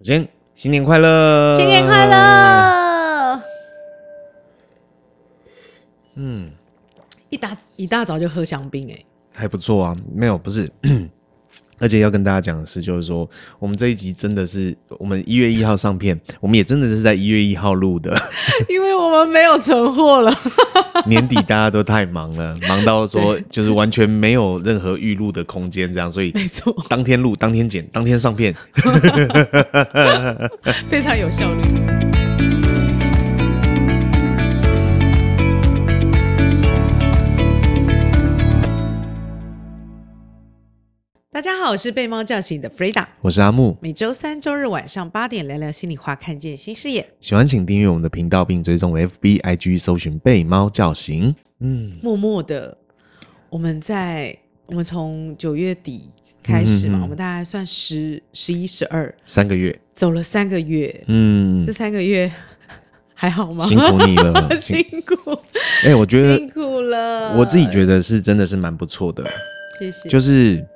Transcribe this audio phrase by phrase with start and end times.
[0.00, 1.56] 首先，新年快乐！
[1.58, 3.42] 新年快乐！
[6.14, 6.52] 嗯，
[7.30, 9.96] 一大一大早就喝香槟，哎，还不错啊。
[10.14, 10.70] 没有，不是。
[11.78, 13.28] 而且要跟大家讲的是，就是说，
[13.58, 18.16] 我们这一集真的是我们一月一号上片，我们也真的是在一月一号录的，
[18.68, 20.34] 因为我们没有存货了。
[21.06, 28.54] 年底大家都太忙了，忙到说 就是完全没有任何预录的空间，这样，所以没错，当天录，当天剪，当天上片，
[30.88, 32.07] 非常有效率。
[41.30, 43.76] 大家好，我是被猫叫醒的 Freda，我是阿木。
[43.82, 47.06] 每周三、周日晚上八点聊聊心里话，看见新视野。
[47.20, 51.34] 喜欢请订阅我们的频道，并追踪 FB、IG，搜寻“被猫叫醒”。
[51.60, 52.74] 嗯，默默的，
[53.50, 56.08] 我们在我们从九月底
[56.42, 61.04] 开始嘛，我们大概算十、十一、十二三个月，走了三个月。
[61.08, 62.32] 嗯，这三个月
[63.12, 63.62] 还好吗？
[63.66, 65.32] 辛苦你了， 辛苦。
[65.82, 67.36] 哎、欸，我觉得辛苦了。
[67.36, 69.22] 我自己觉得是真的是蛮不错的，
[69.78, 70.08] 谢谢。
[70.08, 70.66] 就是。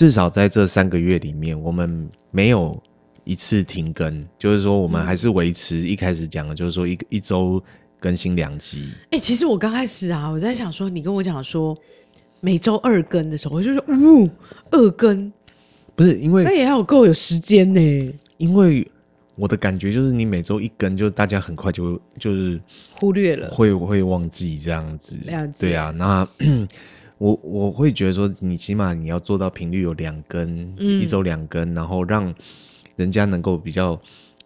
[0.00, 2.82] 至少在这三个月里面，我们没有
[3.24, 7.62] 一次停更，就是说我们还是维持一开始讲的，就是说一个一周
[7.98, 8.92] 更新两集。
[9.10, 11.76] 哎、欸，其实我刚开始啊，我在想说，你跟我讲说
[12.40, 14.26] 每周二更的时候，我就说，呜，
[14.70, 15.30] 二更
[15.94, 18.14] 不是因为那也要够有时间呢。
[18.38, 18.90] 因为
[19.34, 22.58] 我的感觉就是，你每周一更，就大家很快就就是
[22.92, 25.18] 忽略了，会会忘记这样子。
[25.26, 25.68] 了解。
[25.68, 26.26] 对啊，那。
[27.20, 32.34] 我我会觉得说，你起码你要做到频率有两根，嗯、一周两根，然后让
[32.96, 34.00] 人家能够比较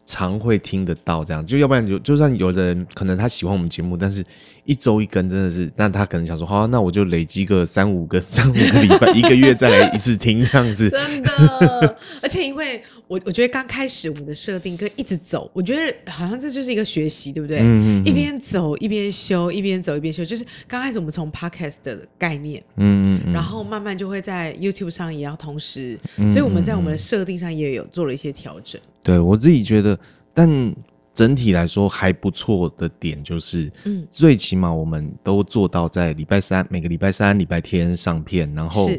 [0.07, 4.25] 常会听得到，这样就要不然就就算有人可能他喜欢我们节目，但是
[4.65, 10.91] 一周一更真的是，那他可能想说，好、啊，那我就累积个三五个 三五个礼拜，一个月再来一次听这样子。
[10.91, 12.83] 真的，而且因为。
[13.07, 17.59] 我我觉得刚开始我们的设定跟一直走，我觉得好像这就是一个学习，对不对？
[17.59, 18.07] 嗯嗯。
[18.07, 28.81] 一边走一边修，一边走一边修，就是刚开始我们从 podcast 的概念，嗯嗯，然后慢慢就会在 YouTube 上也要同时，嗯、所以我们在我们的设定上也有做了一些调整。
[29.05, 29.97] 对我自己觉得，
[30.35, 30.75] 但
[31.15, 38.91] 整体来说还不错的点就是，嗯，最起码我们都做到在礼拜三每个礼拜三、礼拜天上片，然后。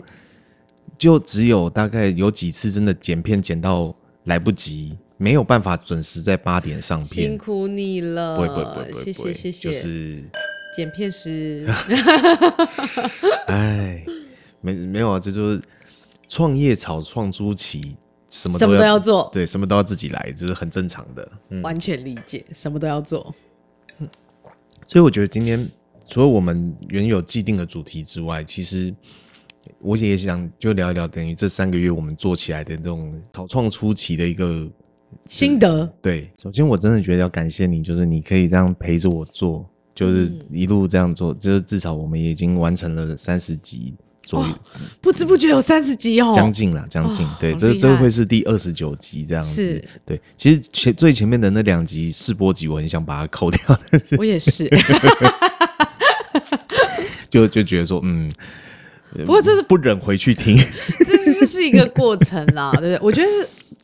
[0.98, 3.94] 就只有大概有几次真的剪片剪到
[4.26, 10.24] 来不及，没有办法准时在八点上片，辛苦你了，不会不会不会不会，谢谢谢谢，就是
[10.78, 11.68] 剪片师，
[13.48, 14.06] 哎，
[14.62, 15.62] 没没有啊，这就是
[16.30, 17.98] 创业草创初期，
[18.38, 23.34] 什么什么都要做，对，什么都要自己来，这、就是很正常的，嗯、完全理解，什么都要做。
[24.88, 25.68] 所以我觉得今天
[26.06, 28.94] 除了我们原有既定的主题之外，其实。
[29.80, 34.70] 我也想就聊一聊，等于这三个月我们做起来的那种草创初期的一个
[35.28, 35.92] 心得。
[36.04, 44.54] 对，首先我真的觉得要感谢你，就是你可以这样陪着我做，就是一路这样做，嗯、就是至少我们已经完成了三十集左右，
[45.00, 47.26] 不知不觉有三十集哦，将近了，将近。
[47.26, 49.84] 哦、对，这这会是第二十九集这样子。
[50.06, 53.80] 对，其实前最前面的那两集试播集，我很想把它扣掉。
[54.18, 54.70] 我也是，
[57.30, 58.32] 就就觉得说，嗯。
[59.20, 60.58] 不过这是不忍回去听，
[61.08, 63.00] 这就是一个过程啦，对不对？
[63.02, 63.30] 我觉得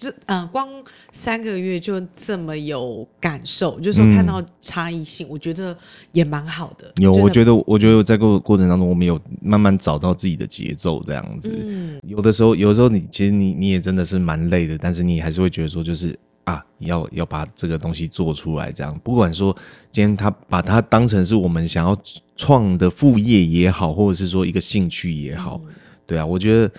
[0.02, 0.68] 这嗯、呃，光
[1.14, 5.78] 三个月就这么有感受，就是说看到差异性，嗯、我觉得
[6.12, 6.92] 也蛮好的。
[6.98, 11.56] 有，我觉得，我觉得在过过程当中，我们有慢慢找到自己的节奏，这样子。
[11.64, 16.18] 嗯，有的时候，有的时候你其实你你也真的是蛮累的，但是你还是会觉得说，就是。
[16.44, 19.56] 啊，要要把这个东西做出来，这样不管说
[19.92, 21.96] 今天他把它当成是我们想要
[22.36, 25.74] 创的副业也好，或者是说一个兴趣也好，嗯、
[26.08, 26.72] 对啊，我觉得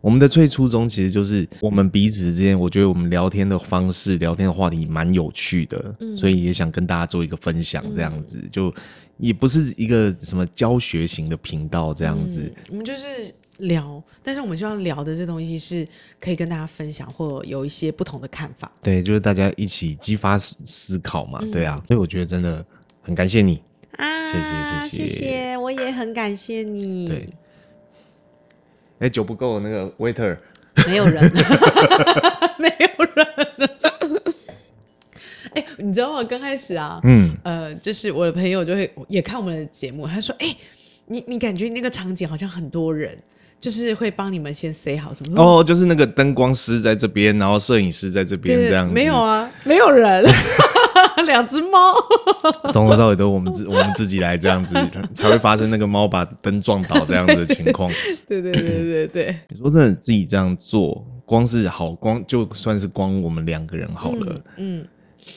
[0.00, 8.74] 我们的最初衷其实就是我们彼此之间，我觉得我们聊天的方式、聊天的话题蛮有趣的，嗯、所以也想跟大家做一个分享，这样子、嗯、就
[9.18, 13.34] 也不是一个什么教学型的频道，这样子、嗯，我们就是。
[13.64, 15.86] 聊，但是我们希望聊的这东西是
[16.18, 18.72] 可以跟大家分享，或有一些不同的看法。
[18.82, 21.40] 对，就是大家一起激发思考嘛。
[21.42, 22.64] 嗯、对啊，所以我觉得真的
[23.02, 23.60] 很感谢你
[23.98, 24.48] 啊，谢谢
[24.88, 27.06] 谢谢谢谢，我也很感谢你。
[27.06, 27.28] 对，
[29.00, 30.36] 哎、欸，酒不够，那个 waiter
[30.86, 31.32] 没有人，
[32.58, 33.26] 没有人。
[35.54, 36.22] 哎、欸，你知道吗？
[36.22, 40.56] 刚开始啊，嗯，呃，就是我的朋友就会也看我们的节目，他说：“哎、欸，
[41.06, 43.18] 你你感觉那个场景好像很多人。”
[43.60, 48.94] 就是会帮你们先 say 好什么哦，就是那个灯光师在这边，然后摄影师在这边这样子。
[48.94, 50.24] 没有啊，没有人，
[51.26, 51.94] 两只猫，
[52.72, 54.74] 从头到尾都我们自我们自己来这样子，
[55.14, 57.90] 才会发生那个猫把灯撞倒这样子的情况。
[58.28, 64.86] 对对对对对，你说真的自己这样做光是好光，就算是光我们两个人好了，嗯，嗯。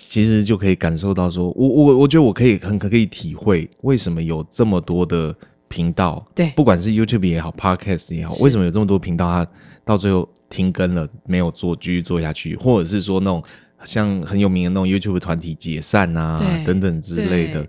[0.07, 5.35] 其实就可以感受到说，我我我觉得我可以很可以体会为什么有这么多的
[5.67, 9.45] 频道，对，不管是 YouTube 也好，Podcast 也好，为什么有这么多频道，它
[9.83, 13.43] 到最后停更了，没有做，继续做下去，或者是说那种
[13.83, 17.65] 像很有名的那种 YouTube 团体解散啊等等之类的，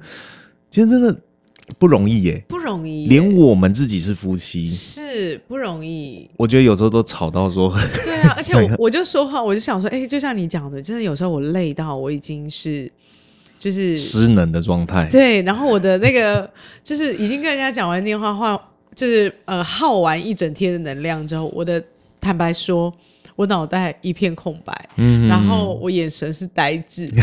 [0.70, 1.16] 其实真的。
[1.78, 6.28] 不容易耶，不容易，连我们自己是夫妻是不容易。
[6.36, 7.74] 我觉得有时候都吵到说，
[8.04, 12.92] 对啊， 而且我我就说话，我就想说，哎、欸，就像你讲的，真的有时候我累到我已经是
[13.58, 15.08] 就是失能的状态。
[15.08, 16.48] 对，然后我的那个
[16.84, 18.60] 就是已经跟人家讲完电话话，
[18.94, 21.82] 就是呃耗完一整天的能量之后，我的
[22.20, 22.92] 坦白说，
[23.36, 27.08] 我脑袋一片空白，嗯，然后我眼神是呆滞。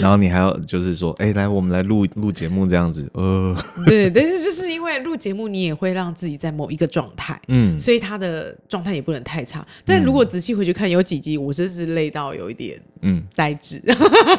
[0.00, 3.56] 然后你还要就是说，哎，来，我们来录录节目这样子，呃，
[3.86, 9.64] 对，但是就是因为录节目，你也会让自己在某一个状态，嗯，所以他的状态也不能太差。
[9.84, 13.80] 但如果仔细回去看，有几集我真是累到有一点，嗯，呆滞。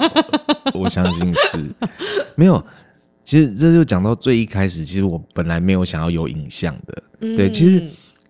[0.73, 1.69] 我相信是，
[2.35, 2.61] 没有。
[3.23, 7.81] 其实这就讲到最一开始，其实我本来没有想要有影像的，嗯、对，其实。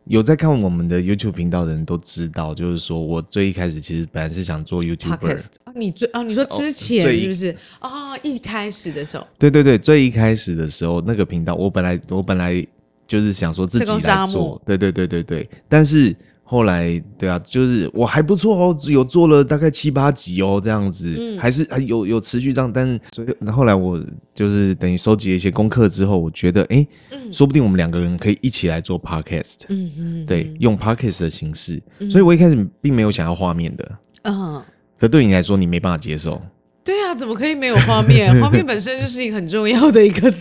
[0.05, 5.37] 有在看我们的 YouTube 频道的人都知道，就是说我最一开始其实本来是想做 YouTuber。
[5.63, 8.19] 啊，你最啊，你说之前是不是啊、哦？
[8.23, 12.65] 一开始的时候，对对对，最一开始的时候那个频道，我本来我本来
[13.07, 16.15] 就是想说自己来做，对对对对对，但是。
[16.53, 22.71] 后来，对啊，就是我还不错哦，有做了大概七八集哦，这样子，嗯、还是还有有持续这样。
[22.71, 23.99] 但是，所以后来我
[24.35, 31.81] 就是等于收集了一些功课之后，我觉得，哎、欸，嗯、说不定我们两个人可以一起来做 podcast，嗯嗯，对，用 podcast 的形式。
[31.97, 33.91] 嗯、所以我一开始并没有想要画面的，
[34.21, 34.61] 嗯，
[34.99, 36.39] 可对你来说，你没办法接受。
[36.83, 38.31] 对啊，怎么可以没有画面？
[38.39, 40.31] 画面本身就是一个很重要的一个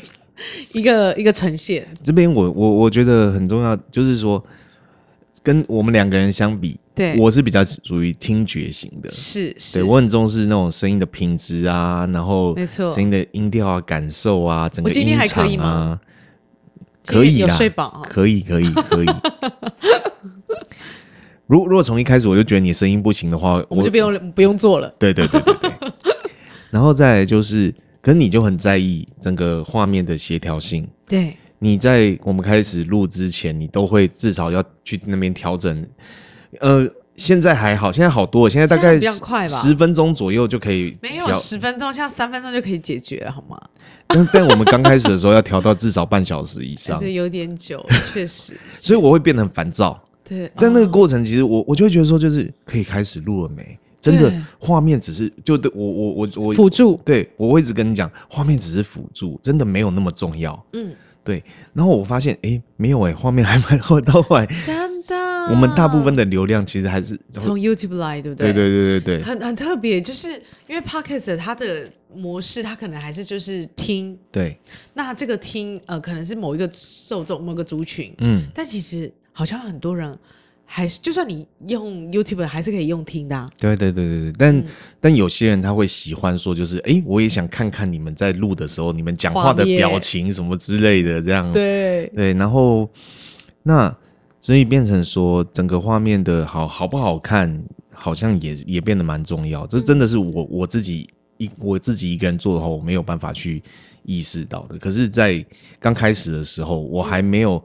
[0.73, 1.89] 一个一个呈现。
[2.05, 4.45] 这边我我我觉得很重要，就是说。
[5.43, 16.01] 跟我们两个人相比，对，我是比较属于听觉型的，是，是，对，我很重视那种声音的品质啊，然后没错，声音的音调啊、感受啊，整个音场啊，
[17.05, 17.59] 可以啦，
[18.09, 19.07] 可以，可以，可以。
[21.49, 24.89] 如如果从一开始我就觉得你声音不行的话，我们就不用不用做了。
[24.99, 25.93] 对对对对对。
[26.71, 31.37] 然后再来就是，可是你就很在意整个画面的协调性，对。
[31.63, 35.87] 你在我们开始录之前，你都会至少要去那边调整。
[36.59, 38.99] 呃，现在还好，现在好多了，现在大概
[39.47, 40.99] 十分钟左右就可以。
[41.01, 43.57] 没有十分钟，像三分钟就可以解决了，好吗？
[44.09, 47.81] 但但我们刚开始的时候要调到至少半小时以上，对，有点久，
[48.13, 48.55] 确实。
[48.81, 50.03] 所以我会变得很烦躁。
[50.25, 53.79] 对，但那个过程其实我我就会觉得说，就是可以开始录了没？
[54.01, 60.61] 真的画面只是就对我我我我辅助，对我会一直跟你讲，画面只是辅助，真的没有那么重要。
[60.73, 60.91] 嗯。
[61.25, 61.43] 对，
[61.73, 65.17] 然后我发现，哎，没有哎，画面还蛮好到后来， 真的。
[65.51, 68.53] 我们大部分的流量其实还是从 YouTube 来，对不对？
[68.53, 70.31] 对对对对对，很很特别，就是
[70.69, 74.17] 因为 Podcast 它的模式，它可能还是就是听。
[74.31, 74.57] 对。
[74.95, 80.17] 那这个听，呃，可能是某一个受众、某个族群，嗯，但其实好像很多人。
[80.75, 83.51] 还是，就算你用 YouTube，还是可以用听的啊。
[83.59, 84.65] 对对对对对，但、嗯、
[85.03, 91.53] 但有些人他会喜欢说，就是哎，我也想看看你们在录的时候，你们讲话的表情什么之类的，这样。
[91.53, 92.89] 对对，然后
[93.63, 93.95] 那
[94.41, 99.67] 所以变成说，整个画面的好好不好看，好像也也变得蛮重要。
[99.67, 101.07] 这真的是我我自己
[101.37, 103.63] 一我自己一个人做的话，我没有办法去
[104.05, 104.79] 意识到的。
[104.79, 105.45] 可是，在
[105.79, 107.63] 刚开始的时候，我还没有。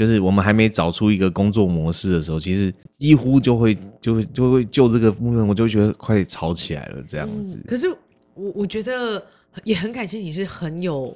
[0.00, 7.58] 就是我们还没找出一个工作模式的时候，其实几乎就会就会就会就这个部分，我就觉得快吵起来了这样子。
[7.58, 7.86] 嗯、可是
[8.32, 9.22] 我我觉得
[9.62, 11.14] 也很感谢你是很有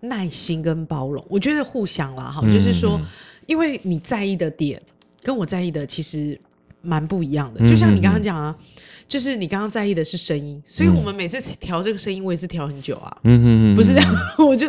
[0.00, 2.98] 耐心跟包容，我觉得互相啦哈，嗯、就是说，
[3.44, 4.80] 因为你在意的点
[5.22, 6.40] 跟我在意的其实
[6.80, 7.68] 蛮不一样的。
[7.68, 8.56] 就像你刚刚讲啊，
[9.06, 13.14] 就是你刚刚在意的是声音，所以我们每次调这个声音，我也是调很久啊。
[13.24, 14.14] 嗯嗯嗯，不是这样，
[14.48, 14.66] 我就。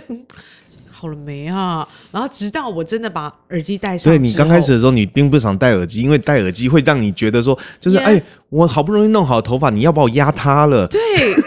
[1.03, 1.85] 好了没啊？
[2.11, 8.03] 然后直到我真的把耳机戴上，对，你刚开始的时候，你并不想戴耳机，因为戴耳机会让你觉得说，就是 Yes.
[8.03, 10.87] 哎，我好不容易弄好头发，你要把我压塌了。
[10.87, 11.01] 对，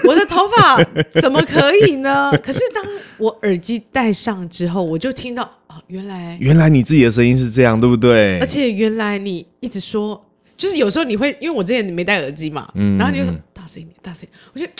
[0.07, 0.85] 我的 头发
[1.23, 2.31] 怎么可以呢？
[2.45, 2.85] 可是当
[3.17, 8.39] 我耳机戴上之后，我就听到哦，原来原来你自己的声音是这样，对不对？
[8.41, 10.23] 而且原来你一直说，
[10.55, 14.73] 就是有时候你会，因为我之前没戴耳机嘛，嗯，然后你就说大声一点，大声，我觉得。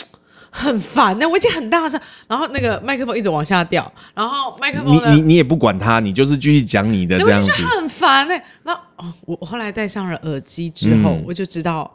[0.49, 8.33] 很烦呢，我已经很大声，然后那个麦克风一直往下掉，然后麦克风你你你也不管他，你就是继续讲你的这样子，很烦呢。
[8.63, 11.89] 然后哦，我我后来戴上了耳机之后，嗯、我就知道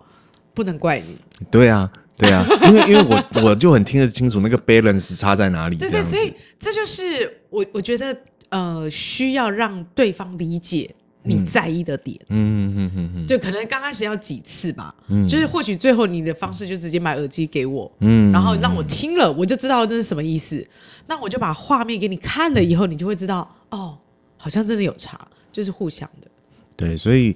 [0.54, 1.16] 不能怪你。
[1.50, 5.76] 对啊，对啊， 因为因为我我就很听得清楚那个 balance 差在哪里。
[5.76, 8.16] 对对，所以这就是我我觉得
[8.50, 12.18] 呃需要让对方理解你在意的点。
[12.28, 20.66] 嗯嗯嗯嗯，对可能刚开始要几次吧，嗯，就是或许最后你的方式就直接买耳机给我，嗯，然后让我听了，我就知道这是什么意思。
[21.06, 23.96] 那我就把画面给你看了以后，你就会知道，哦，
[24.36, 25.20] 好像真的有差，
[25.52, 26.28] 就是互相的。
[26.76, 27.34] 对，所以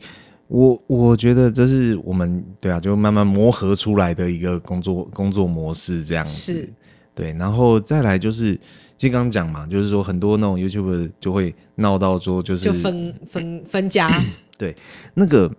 [0.48, 6.52] 我我觉得这是我们对啊，就慢慢磨合出来的一个工作工作模式这样子。
[6.52, 6.72] 是，
[7.14, 8.58] 对，然后再来就是。
[8.96, 14.22] 其实刚刚讲嘛，就是说很多那种 YouTuber 就会闹到说，就是就分 分分家。
[14.56, 14.74] 对，
[15.14, 15.50] 那个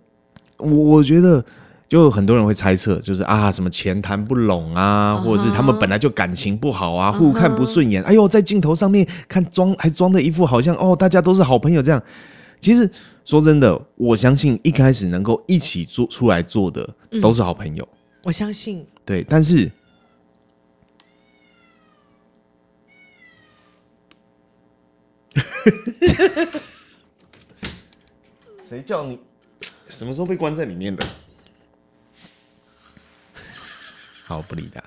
[0.58, 1.44] 我我觉得
[1.88, 5.22] 就很多人会猜测，就是啊什么钱谈不拢啊，uh.
[5.22, 8.02] 或者是他们本来就感情不好啊，互看不顺眼。
[8.02, 8.06] Uh.
[8.06, 12.02] 哎呦，在镜头上面看装还装的一副好像哦，大家都是好朋友这样。
[12.60, 12.90] 其实
[13.24, 16.88] 说真的，我相信一开始能够一起做出来做的
[17.22, 17.86] 都是好朋友。
[17.92, 18.84] 嗯，我相信。
[19.04, 19.70] 对，但是。
[28.62, 29.18] 谁叫你
[29.88, 31.06] 什么时候被关在里面的？
[34.24, 34.82] 好，不理他。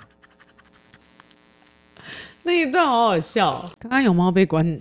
[2.44, 4.80] 那一段好好笑，刚刚有猫被关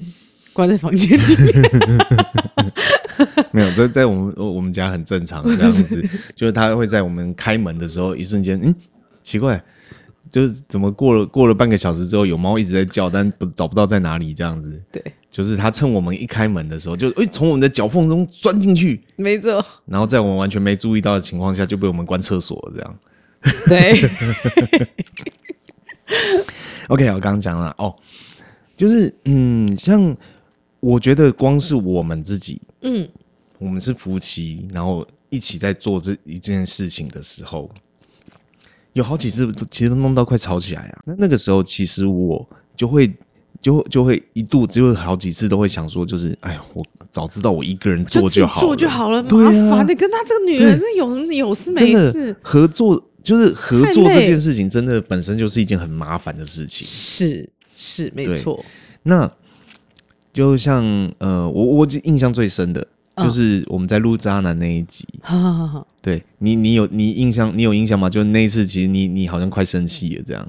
[0.52, 1.22] 关在房间里。
[3.52, 6.00] 没有，在在我们我们家很正常这样子，
[6.36, 8.74] 就是它会在我们开门的时候，一瞬间，嗯，
[9.22, 9.62] 奇怪。
[10.30, 14.80] 就是怎么过了过了半个小时之后，有猫一直在叫，但不找不到在哪里这样子。
[14.92, 19.64] 对，就是它趁我们一开门的时候，就诶从我们的脚缝中钻进去，没错。
[19.86, 22.98] 然后在我们完全没注意到的情况下，就被我们关厕所了这样。
[23.68, 24.88] 对。
[26.88, 27.94] OK，我刚刚讲了哦，
[28.76, 30.16] 就是嗯，像
[30.80, 33.08] 我觉得光是我们自己，嗯，
[33.58, 37.70] 我们是夫妻，然后一起在做这一件事情的时候。
[38.92, 40.98] 有好几次，其实都弄到快吵起来啊。
[41.06, 42.44] 那那个时候，其实我
[42.76, 43.12] 就会，
[43.60, 52.34] 就就会一度，就会好几次都会想说，就是，哎呀，我早知道我一个人做就好了，做就好了，麻烦的、啊、跟他这个女人是有什么有事没事？
[52.42, 56.86] 合作就是合作这件事情，真的本身就是一件很麻烦的事情。
[56.86, 58.64] 是是没错。
[59.04, 59.30] 那
[60.32, 60.84] 就像
[61.18, 62.86] 呃，我我印象最深的。
[63.22, 68.08] 就是我们在录渣男那一集， 哦、对你，你有你印象，你有印象吗？
[68.10, 70.48] 就那一次，其实你你好像快生气了，这样。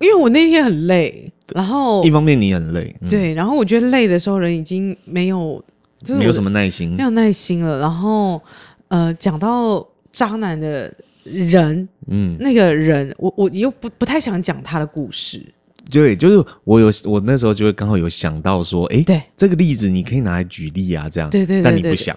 [0.00, 5.62] 因为我那天很累，然后一方面你很累，嗯、对，然后我觉得累的时候人已经没有，
[6.04, 7.80] 就是、没有什么耐心，没有耐心了。
[7.80, 8.40] 然后
[8.86, 15.44] 呃，讲到渣男的人，嗯，那个人，我我又不不太想讲他的故事。
[15.90, 22.14] 对，就是我有我那时候就会刚好有想到说，哎，对，这个例子你可以拿来举例啊，这样，对对，对，但你不想，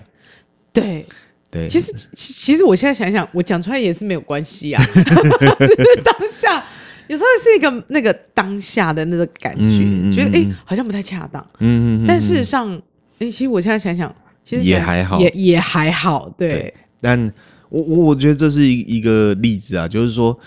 [0.74, 1.06] 对
[1.50, 1.70] 对。
[1.70, 6.64] 其实其实我现在想想，我讲出来也是没有关系啊 只是当下
[7.08, 12.76] 有时候是一个那个当下的那个感觉，嗯、觉得哎好像不太恰当，嗯嗯，但事实上，
[13.20, 14.14] 哎，其实我现在想想，
[14.44, 16.50] 其实也还好，也也还好，对。
[16.50, 17.34] 对但
[17.70, 20.38] 我我我觉得这是一一个例子啊，就是说。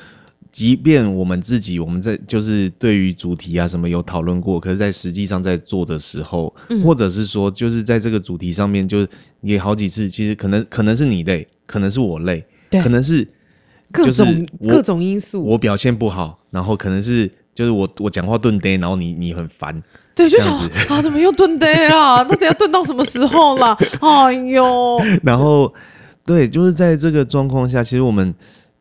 [0.54, 9.08] 即便我们自己，我们在就是对于主题啊什么有讨论过，可是，在实际上在做的时候，嗯，或者是说，就是在这个主题上面，就是
[9.40, 13.26] 也好几次，其实可能可能是你累，可能是我累，对，可能是
[13.90, 19.82] 各种各种因素，我表现不好，然后可能是就是我我讲话顿呆，然后你你很烦，
[20.14, 20.56] 对，就想
[20.88, 22.23] 啊，怎么又顿呆啊？
[22.30, 23.76] 那得要顿到什么时候啦？
[24.00, 25.75] 哎呦， 然后
[26.25, 28.32] 对，就是在这个状况下，其实我们。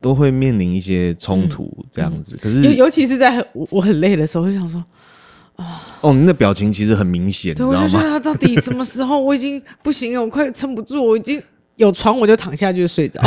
[0.04, 2.36] 都会面临一些冲突，这样子。
[2.36, 4.84] 嗯、可是尤尤其是在我我很累的时候，我就想说
[5.56, 7.66] 啊，哦，你的表情其实很明显，对？
[7.66, 11.42] 我就觉得他到底什么时候我已经不行了，我快撑不住，我已经
[11.78, 13.22] 有床我就躺下去睡着。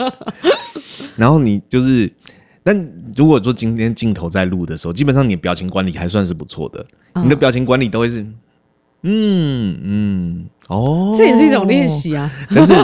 [1.16, 2.12] 然后你就是，
[2.62, 6.84] 但如果说今天镜头在录的时候，基本上你的表情管理还算是不错的，
[7.14, 7.24] 嗯。
[7.24, 8.20] 你的表情管理都会是，
[9.02, 12.30] 嗯嗯，哦，这也是一种练习啊。
[12.54, 12.74] 但是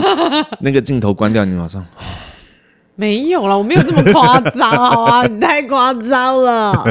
[0.61, 1.85] 那个镜头关掉，你马上。
[2.97, 6.83] 没有了，我没有这么夸张，好啊，你太夸张了。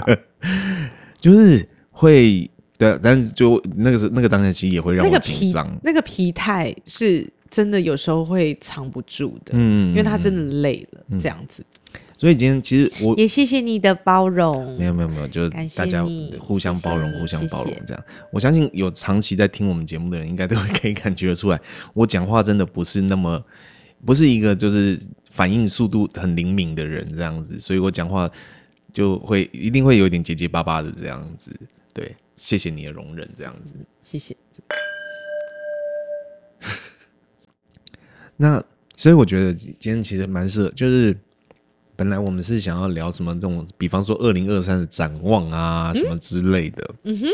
[1.21, 2.49] 就是会
[2.79, 5.69] 的，但就那个是那个当下，其实也会让我紧张。
[5.83, 11.65] 那个疲态是真的，有时候会藏不住的，嗯，因为他真的累了，嗯、这样子。
[12.17, 16.07] 所以今天其实我也谢谢你的包容，没有没有没有，就是大家
[16.39, 18.03] 互相包容，互相包容这样。
[18.31, 21.61] 我相信有长期在听我们节目的人，应该都会可以感觉得出来，
[21.93, 23.43] 我讲话真的不是那么。
[24.05, 24.97] 不是一个就是
[25.37, 28.27] 反应速度很灵敏的人这样子，所以我讲话
[28.91, 31.55] 就会一定会有点结结巴巴的这样子。
[31.93, 33.75] 对，谢谢你的容忍，这样子。
[34.03, 34.35] 谢谢。
[38.39, 38.65] 那
[38.97, 41.15] 所以我觉得今天其实蛮适合，就是
[41.95, 46.95] 本来我们是想要聊什么这种，比方说二零二三的展望啊什么之类的。
[47.03, 47.29] 嗯哼。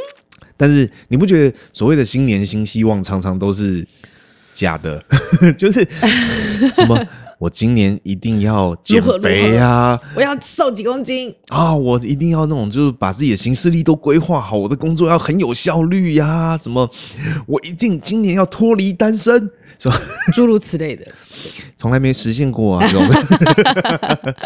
[0.56, 3.86] 但是你不觉得所谓的新年新希望常常都是？
[4.54, 5.02] 假的，
[5.58, 5.86] 就是
[6.74, 6.98] 什么
[7.38, 11.34] 我今年一定要减肥啊，我要瘦几公斤。
[11.48, 16.88] 啊，我一定要那种就是把自己的行事历都规划好，我的工作要很有效率呀、啊，什么
[17.46, 19.96] 我一定今年要脱离单身，什么
[20.32, 21.04] 诸如此类的，
[21.76, 23.04] 从来没实现过啊，这种。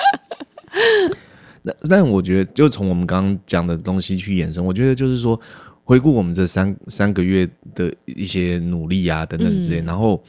[1.63, 5.39] 那但我觉得，就从我们刚刚讲的东西去延伸，我觉得就是说。
[5.87, 10.21] 回顾我们这三三个月的一些努力啊，等等之类，嗯、然后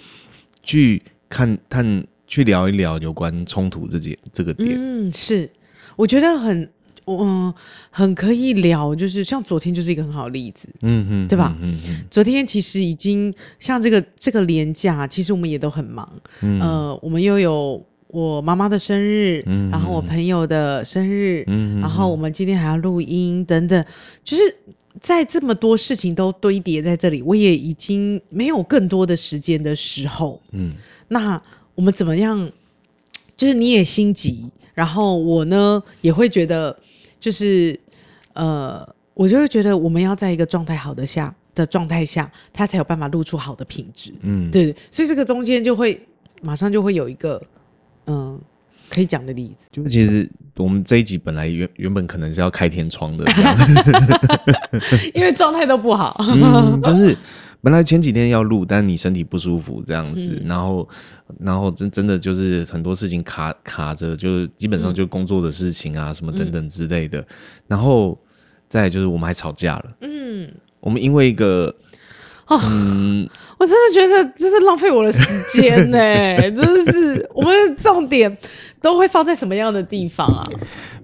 [0.61, 4.77] 去看探去聊一聊有关冲突这件这个点。
[4.79, 5.49] 嗯，是，
[5.95, 6.61] 我觉得很，
[7.05, 7.55] 嗯、呃，
[7.89, 10.69] 很可以聊，就是像昨天就是一个很好的例子。
[10.83, 11.57] 嗯嗯，对吧？
[11.59, 16.07] 嗯嗯，昨天其实已经像这个这个连假，其实我们也都很忙。
[16.41, 23.83] 嗯，呃，我们又有我妈妈的生日，嗯，然后我朋友的生日，嗯，然后我们今天还要录音等等，
[24.23, 24.55] 就是。
[24.99, 30.71] 在这么多事情都堆叠在这里，我也已经没有更多的时间的时候，嗯，
[31.07, 31.41] 那
[31.75, 32.51] 我们怎么样？
[33.35, 36.75] 就是你也心急，然后我呢也会觉得，
[37.19, 37.79] 就是
[38.33, 46.01] 呃，我就会觉得我们要在一个状态好的下的状态下，他才有办法露出好的品质，嗯，对，所以这个中间就会
[46.41, 47.41] 马上就会有一个
[48.05, 48.15] 嗯。
[48.15, 48.39] 呃
[48.89, 53.57] 可以讲的例子，就是其实我们这一集本来原原本可能是要开天窗的，这样
[55.13, 56.15] 因为状态都不好。
[56.19, 57.15] 嗯，就是
[57.61, 60.89] 本来前几天要录，但你身体不舒服这样子，嗯、然后
[61.39, 67.25] 然后真真的就是很多事情卡卡着，就是基本上就工作的事情啊、嗯、什么等等之类的，
[67.67, 68.17] 然后
[68.69, 69.85] 再就是我们还吵架了。
[70.01, 71.75] 嗯，我们因为一个。
[72.47, 75.97] 哦，嗯、我真的觉得真是浪费我的时间呢，
[76.41, 78.35] 真的是我们的重点
[78.81, 80.47] 都会放在什么样的地方啊？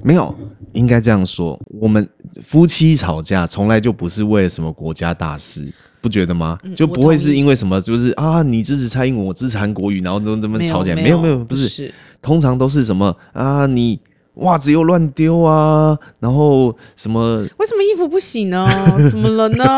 [0.02, 0.34] 没有，
[0.72, 2.08] 应该这样说，我们
[2.42, 5.68] 夫妻吵架从来就不是为了什么国家大事，
[6.00, 6.58] 不觉得吗？
[6.64, 10.96] 嗯、就不会是因为什么，就是啊，你支持蔡英文，我支持韩国瑜，然后都这么吵起来？
[10.96, 14.00] 没有，没有，不是，不是通常都是什么啊，你。
[14.36, 17.42] 袜子又乱丢啊，然后什么？
[17.58, 18.68] 为什么衣服不洗呢？
[19.10, 19.66] 怎么了呢？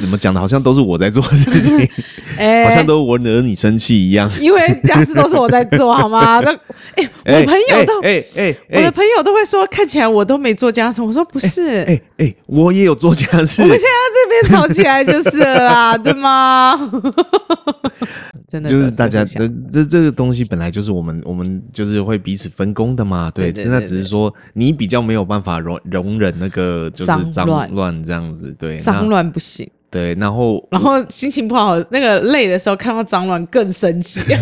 [0.00, 0.40] 怎么讲的？
[0.40, 1.88] 好像都是我在做的事情，
[2.38, 4.28] 欸、好像都我惹你生气一样。
[4.40, 6.40] 因为家事都是我在做，好吗？
[6.40, 6.50] 那
[6.96, 11.00] 哎、欸，我朋友都哎哎，我的朋友都会说，看起来我都没做家事。
[11.00, 13.62] 我说不是，哎哎、我也有做家事。
[13.62, 16.76] 我们现在这边吵起来就是了啦，对吗？
[18.62, 23.30] 真的就是大家这这这个东西本来就是我们我们就是会彼此分工的嘛。
[23.34, 29.68] 对，现在只是说你比较没有办法容容忍那个就是脏乱这样子，对，脏乱不行。
[29.90, 34.20] 对，然后然后心情不好，那个累的时候看到脏乱更生气。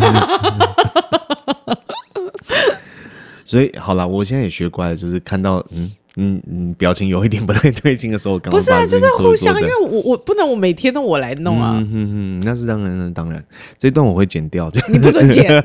[3.45, 11.73] 所以好了，我现在也学乖了，就是看到嗯嗯嗯表情有一点不太对劲的时候，刚刚不是啊，就是互相，因为我我不能我每天都我来弄啊。
[11.77, 13.43] 嗯嗯嗯，那是当然，那当然，
[13.77, 14.81] 这段我会剪掉的。
[14.91, 15.51] 你不准剪，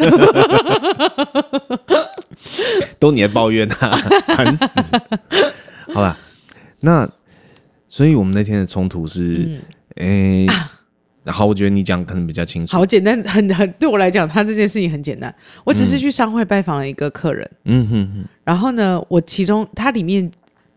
[2.98, 3.90] 都你在抱怨啊，
[4.36, 4.66] 烦死。
[5.92, 6.16] 好吧，
[6.80, 7.08] 那。
[7.92, 9.58] 所以我们那天的冲突是，
[9.96, 10.46] 诶，
[11.24, 12.76] 然后我觉得你讲可能比较清楚。
[12.76, 15.34] 好简单，很很对我来讲，他这件事情很简单。
[15.64, 18.24] 我只是去商会拜访了一个客人，嗯哼哼。
[18.44, 20.30] 然后呢，我其中他里面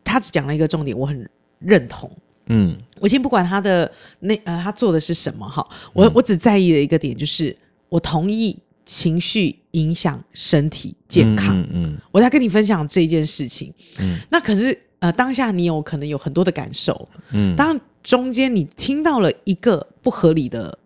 [0.04, 2.12] 他只讲了一个重点，我很认同。
[2.48, 3.90] 嗯，我先不管他的
[4.20, 7.56] 那呃他做的是什么哈，我我只在意的一个点就是，
[7.90, 11.60] 我同意情绪影响身体健康。
[11.60, 13.74] 嗯嗯，我在跟你分享这件事情。
[14.00, 14.78] 嗯，那可是。
[15.04, 20.80] 呃，当下你有可能有很多的感受，嗯，当中间你听到了一个不合理的，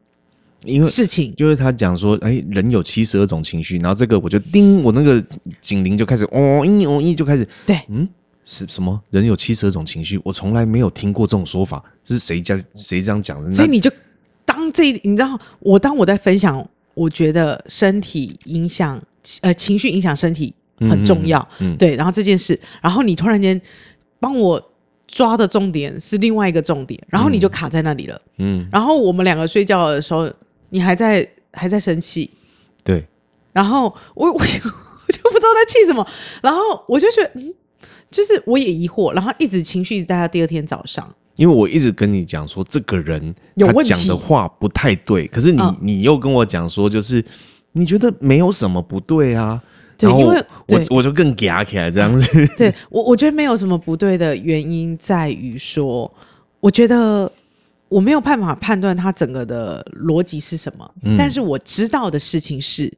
[0.64, 5.24] 因为事情，就是他讲说，哎，人有七十二种情绪，然后这个我就叮，我那个
[5.62, 8.10] 警铃就开始，哦一哦一就开始，对，嗯，
[8.48, 9.00] 是什么？
[9.12, 13.52] 人有七十二种情绪，我从来没有听过这种说法，是谁家谁这样讲的？
[13.52, 13.92] 所以你就
[14.44, 19.00] 当这，你知道，我当我在分享，我觉得身体影响，
[19.42, 23.62] 呃，情绪影响身体很重要，嗯，嗯对，然后这件事，然后你突然间。
[24.20, 24.60] 帮我
[25.06, 28.20] 抓的重点是另外一个重点，然后你就卡在那里了。
[28.40, 30.28] 嗯，然后我们两个睡觉的时候，
[30.70, 32.28] 你还在还在生气。
[32.84, 33.06] 对。
[33.54, 33.84] 然后
[34.16, 36.04] 我我我就不知道在气什么，
[36.42, 37.54] 然后我就觉得，嗯，
[38.10, 41.14] 就是我也疑惑，然后一直情绪待到第二天早上。
[41.36, 47.24] 因为我一直跟你讲说，这个人他讲的话不太对，可是你、嗯、你又跟我讲说，就是
[47.74, 49.62] 你觉得没有什么不对啊。
[50.00, 52.48] 对，因为我我就更夹起来这样子。
[52.56, 56.12] 对我，我觉得没有什么不对的原因在于说，
[56.60, 57.32] 我觉得
[57.90, 62.92] 我没有办法判断他整个的逻辑是什么，嗯、但是我知道的事情是，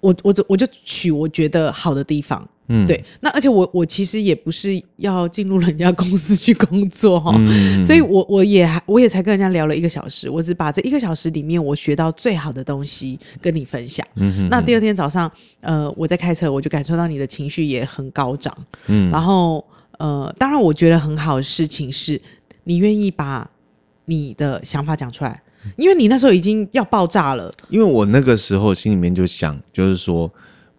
[0.00, 2.46] 我我就我就取我觉得好的地方。
[2.72, 14.06] 嗯，对，那而且我我其实也不是要进入人家公司去工作哈，嗯、所以我我也还我也才跟人家聊了一个小时，我只把这一个小时里面我学到最好的东西跟你分享。
[14.14, 15.28] 嗯哼，那第二天早上，
[15.60, 18.56] 呃，我在开车，我就感受到你的情绪也很高涨。
[18.86, 19.64] 嗯，然后
[19.98, 22.20] 呃，当然我觉得很好的事情是，
[22.62, 23.50] 你愿意把
[24.04, 25.42] 你的想法讲出来，
[25.76, 27.50] 因为你那时候已经要爆炸了。
[27.68, 30.30] 因为我那个时候心里面就想，就是说。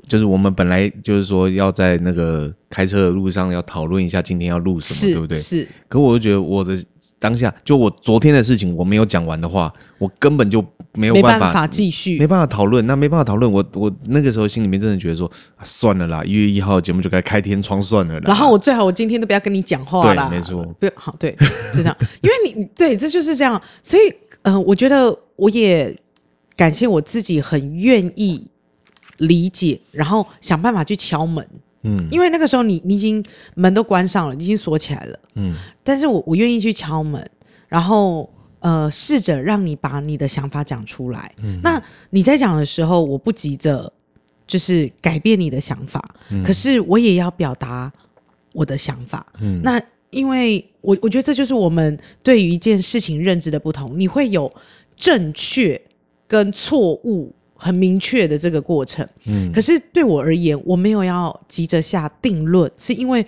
[0.07, 5.37] 就是我们本来就是说要在那个开车的路上要讨论一下今天要录什么，对不对？
[5.37, 5.67] 是。
[5.87, 6.75] 可我就觉得我的
[7.19, 12.85] 当下，就我昨天的事情我没有讲完的话，我根本就没有办法继续，没办法讨论。
[12.87, 18.23] 那没办法讨论，我我那个时候心里面真的觉得说，啊、算了啦，一月一号节目就该开天窗算了啦。
[18.25, 20.27] 然后我最好我今天都不要跟你讲话啦。
[20.27, 20.63] 对，没错。
[20.79, 21.35] 不要好，对，
[21.73, 21.95] 就这样。
[22.21, 23.61] 因为你对，这就是这样。
[23.81, 24.09] 所以，
[24.41, 25.95] 嗯、呃，我觉得我也
[26.55, 28.47] 感谢我自己，很愿意。
[29.21, 31.47] 理解，然后想办法去敲门，
[31.83, 33.23] 嗯，因为那个时候你你已经
[33.55, 35.53] 门都关上了，已经锁起来了，嗯，
[35.83, 37.23] 但是我我愿意去敲门，
[37.67, 38.27] 然后
[38.59, 43.91] 呃试着让你把你的想法讲出来，嗯，那你在讲的时候，我不急着
[44.47, 47.91] 就是改变你的想法，嗯，可是我也要表达
[48.53, 49.79] 我的想法，嗯，那
[50.09, 54.51] 因为我我觉得这就是我们对于一件事情认知的不同，你会有
[54.95, 55.79] 正确
[56.27, 57.31] 跟错误。
[57.63, 63.23] 很明确的这个过程，嗯，可是对我而言，我没有要急着下定论，是因为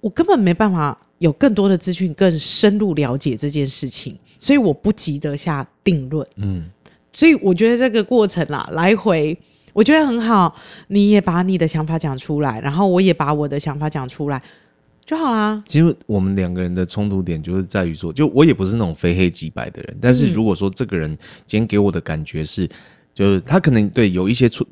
[0.00, 6.64] 我根本没办法有更多的资讯，更深入了解这件事情，所以我不急着下定论，嗯，
[7.12, 9.38] 所以我觉得这个过程啦，来回
[9.74, 10.54] 我觉得很好，
[10.86, 14.42] 你也把你的想法讲出来，然后我也把我的想法讲出来
[15.04, 15.62] 就好啦。
[15.68, 21.10] 其实我们两个人的冲突点就是在于说，就我也不是那种非黑即白的人，但是如果说这个人
[21.46, 22.66] 今天给我的感觉是。
[23.18, 24.64] 就是他可能对有一些错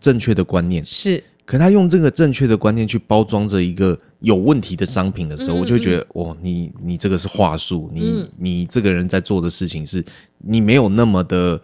[0.00, 0.84] 正确的观念。
[0.84, 10.04] 是，可他用这个正确的观念去包装着一个有问题的商品的时候，嗯、我就觉得，哦，你你这个是话术，你、嗯、你这个人在做的事情是，
[10.38, 11.62] 你没有那么的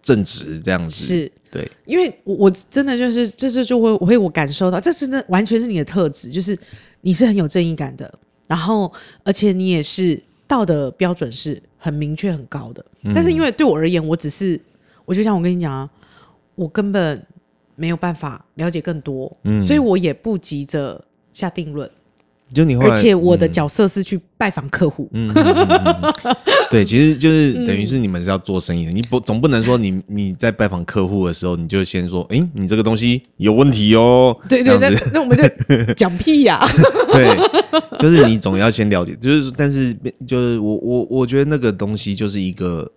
[0.00, 1.04] 正直，这样子。
[1.04, 1.32] 是。
[1.50, 6.58] 对，因为我我真的就是，这是就会我会我感受到，这真的完全是你的特质，就是
[7.02, 8.10] 你是很有正义感的，
[8.46, 8.90] 然后
[9.24, 14.58] 而且你也是道德标准是很明确很高的，嗯、但是因为对我而言，我只是。
[15.06, 15.88] 我就像我跟你讲啊，
[16.54, 17.24] 我根本
[17.74, 21.90] 没有办法了解更多，嗯，所以我也不急着下定论。
[22.52, 25.28] 就你后来，而且我的角色是去拜访客户，嗯，
[26.70, 35.44] 对，其实就是等于是你们是要做生意的，嗯、你不总不能说你你在拜访客户的时候，你就先说，哎、欸，你这个东西有问题哦，对对对，那那我们就
[35.94, 36.64] 讲屁呀，
[37.10, 37.36] 对，
[37.98, 39.92] 就是你总要先了解，就是但是
[40.24, 42.88] 就是我我我觉得那个东西就是一个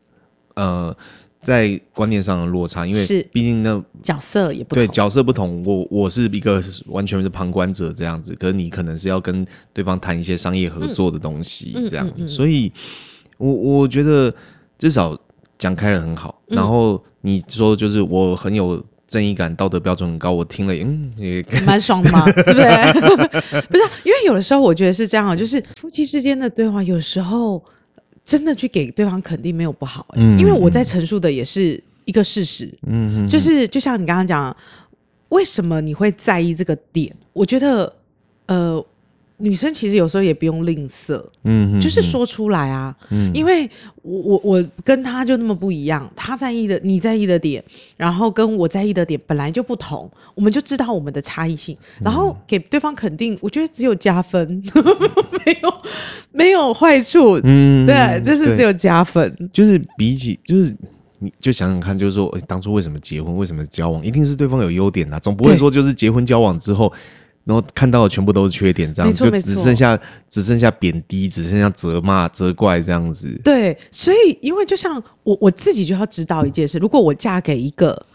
[0.53, 0.95] 呃。
[1.41, 5.63] 在观念上的落差，因为毕竟那角色也不同，对角色不同。
[5.65, 12.05] 我我是一个完全是旁观者这样子，可是你可能是要跟对方谈一些商业合作的东西这样。
[12.07, 12.71] 嗯嗯嗯嗯、所以
[13.37, 14.33] 我我觉得
[14.77, 15.17] 至少
[15.57, 16.41] 讲开了很好。
[16.49, 22.93] 嗯、然后你说就是我很有正义感，道德标准很高，我听了嗯也 蛮爽的嘛， 对不对？
[23.71, 27.63] 不是，因为有的时候我觉得是这样，就是夫妻之间的对话有时候。
[28.29, 34.55] 真的去给对方肯定没有不好，欸，嗯，因为我在陈述的也是一个事实，嗯，就是就像你刚刚讲，
[35.29, 37.11] 为什么你会在意这个点？
[37.33, 37.91] 我觉得，
[38.45, 38.85] 呃。
[39.41, 43.69] 女生其实有时候也不用吝啬，嗯，就是说出来啊，嗯，因为
[44.01, 47.63] 我我我跟他就那么不一样，他在意的你在意的点，
[47.95, 54.61] 然后跟我在意的点本来就不同，我们就知道我们的差异性，然后给对方肯定，我觉得只有加分，
[55.45, 55.73] 没有
[56.31, 60.75] 没有坏处，嗯，对，就是只有加分，就是比起就是
[61.19, 66.91] 你就想想看，就是说当初为什么结婚，为什么交往，一定是对方有优点啊，总不会说就是结婚交往之后。
[67.49, 73.27] 然后看到的全部都是缺点，这样子就只剩下只剩下贬低，只剩下责骂、责怪这样子。
[73.43, 78.05] 对，所以因为就像我我自己就要知道一件事：如果我嫁给一个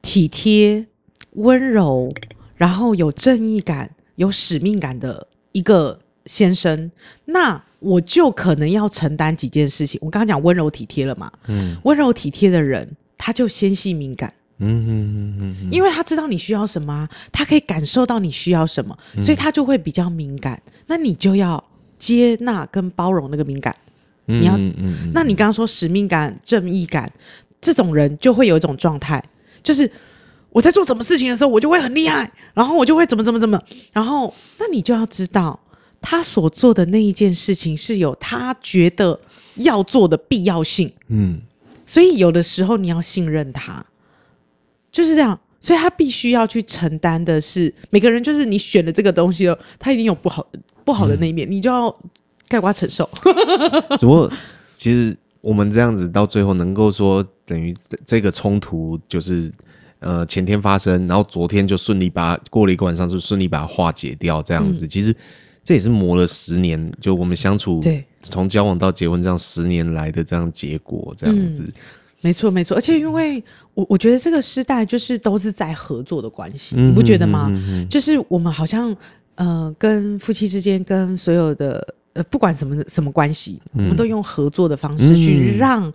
[0.00, 0.86] 体贴、
[1.32, 2.10] 温柔，
[2.56, 6.90] 然后有正义感、有使命感的一个先生，
[7.26, 10.00] 那我就可能要承担几件事情。
[10.02, 14.32] 我刚刚讲温柔体贴了嘛，嗯，温柔体贴的人，他就纤细敏感。
[14.60, 20.60] 嗯嗯嗯嗯，因为他知道你需要什么，他可以感受到你需要什么，嗯、所以他就会比较敏感。
[20.86, 21.62] 那你就要
[21.96, 23.74] 接纳跟包容那个敏感。
[24.26, 27.10] 嗯、你要，嗯嗯嗯、那你刚刚说使命感、正义感，
[27.60, 29.22] 这种人就会有一种状态，
[29.62, 29.90] 就是
[30.50, 33.60] 我在做什么事情的时候，我就会很厉害，然后我就会怎么怎么怎么，
[33.92, 35.58] 然后那你就要知道，
[36.00, 39.18] 他所做的那一件事情是有他觉得
[39.54, 40.92] 要做的必要性。
[41.08, 41.38] 嗯，
[41.86, 43.84] 所以有的时候你要信任他。
[44.90, 50.46] 就是这样，所以他必须要去承担的是每个人，就是你选的这个东西哦，他一定有不好
[50.84, 51.94] 不好的那一面，嗯、你就要
[52.48, 53.08] 盖瓜承受。
[53.98, 54.32] 只不过，
[54.76, 57.74] 其实我们这样子到最后能够说，等于
[58.06, 59.52] 这个冲突就是
[60.00, 65.14] 呃前天发生，然后昨天就顺利把过了一个晚上就顺利把它化解掉，这样子，嗯、其实
[65.62, 68.04] 这也是磨了十年，就我们相处对。
[68.22, 71.62] 从交往到结婚这样十年来的这样结果，这样子。
[71.62, 71.72] 嗯
[72.20, 73.42] 没错，没错，而且因为
[73.74, 77.52] 我我觉得这个时代就是都是在合作的关系，嗯、你不觉得吗？
[77.88, 78.94] 就是我们好像
[79.36, 85.92] 呃，跟夫妻之间，跟所有的呃，不管什么什么关系，嗯、我们都用合作的方式去让，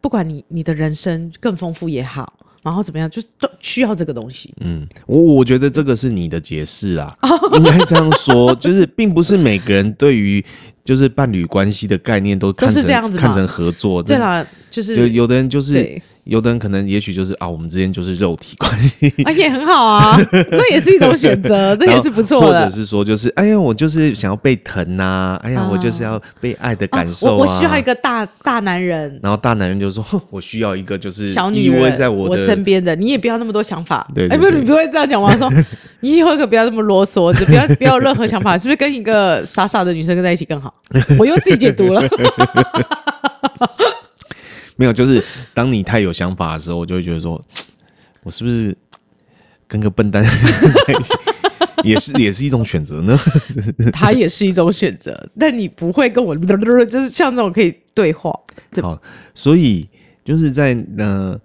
[0.00, 2.32] 不管你你的人生更丰富也好，
[2.68, 4.52] 然后怎么样，就是都需要这个东西。
[4.60, 7.16] 嗯，我我觉得这个是你的解释啊，
[7.56, 10.44] 应该这样说，就是并不是每个人对于
[10.84, 14.02] 就是伴侣关系的概念都看成都是这样子看成合作。
[14.02, 14.46] 对啦。
[14.70, 20.14] 就是就有的人就是，有的人可能也许就是啊，我们之间就是肉体关系， 啊也很好啊，
[20.52, 22.46] 那也是一种选择，这也是不错的。
[22.46, 27.34] 或者是说，就是哎呀，我就是想要被疼呐，哎呀，我就是要被爱的感受啊。
[27.38, 34.06] 我需要一个大大男人，然后大男人就说，我需要一个就是小女人在我身边的，你也不要那么多想法。
[34.14, 35.34] 对，哎，不，你不会这样讲吗？
[35.34, 35.50] 说
[36.00, 40.74] 你以后可不要这么啰嗦，就不要不要任何想法，是不是跟一个傻傻的女生跟在一起更好？
[41.18, 42.02] 我又自己解读了。
[44.78, 47.44] 没有，就是当你太有想法的时候，我就会觉得说，
[48.22, 48.74] 我是不是
[49.66, 51.12] 跟个笨蛋在一起，
[51.82, 53.18] 也是也是一种选择呢？
[53.92, 58.32] 他也是一种选择，但你不会跟我，就是像这种可以对话。
[58.80, 59.02] 好，
[59.34, 59.88] 所以
[60.24, 61.36] 就是在呃，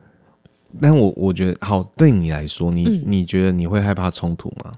[0.80, 4.78] 但我我觉得，好，对你来说，你、嗯、你觉得你会害怕冲突吗？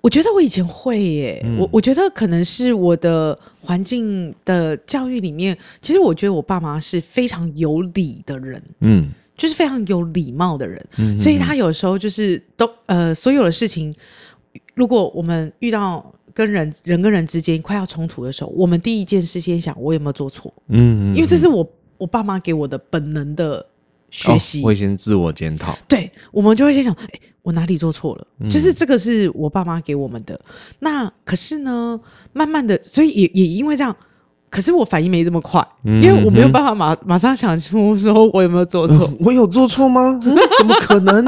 [0.00, 10.84] 我觉得我以前会耶，嗯、我我觉得可能是我的环境的教育里面，其实我觉得我爸妈是非常有礼的人，嗯，就是非常有礼貌的人，
[11.18, 13.94] 所以他有时候就是都呃，所有的事情，
[14.74, 23.66] 如果我们遇到跟人人跟人之间快要冲突的时候，我们第一件事先想我有没有做错，嗯，因为这是我我爸妈给我的本能的。
[24.12, 28.26] 学习、哦、会先自我检讨，对，我们就会先想，哎，我哪里做错了？
[28.40, 30.38] 嗯、就是这个是我爸妈给我们的。
[30.80, 31.98] 那可是呢，
[32.34, 33.96] 慢慢的，所以也也因为这样，
[34.50, 40.20] 可是我反应没这么快，嗯、因为我没有办法马马上想出说我有没有做错、呃，我有做错吗？
[40.24, 41.24] 嗯、 怎么可能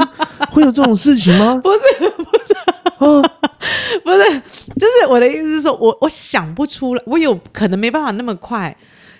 [0.51, 1.59] 会有这种事情吗？
[1.65, 2.55] 不是不是，
[2.99, 3.21] 哦、
[4.05, 4.41] 不是，
[4.75, 8.77] 就是我的意思是说，我我想不出来，我有可能没办法那么快。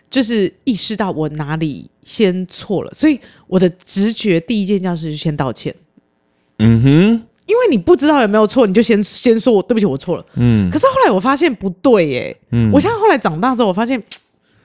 [0.10, 5.76] 就是意识到我哪里先错了，所以我的直觉第一件事是先道歉。
[6.60, 6.90] 嗯哼，
[7.48, 10.26] 因为你不知道有没有错，你就先先说我对不起，我错了。
[10.36, 12.38] 嗯，可是后来我发现不对耶。
[12.52, 14.02] 嗯，我现在后来长大之后，我发现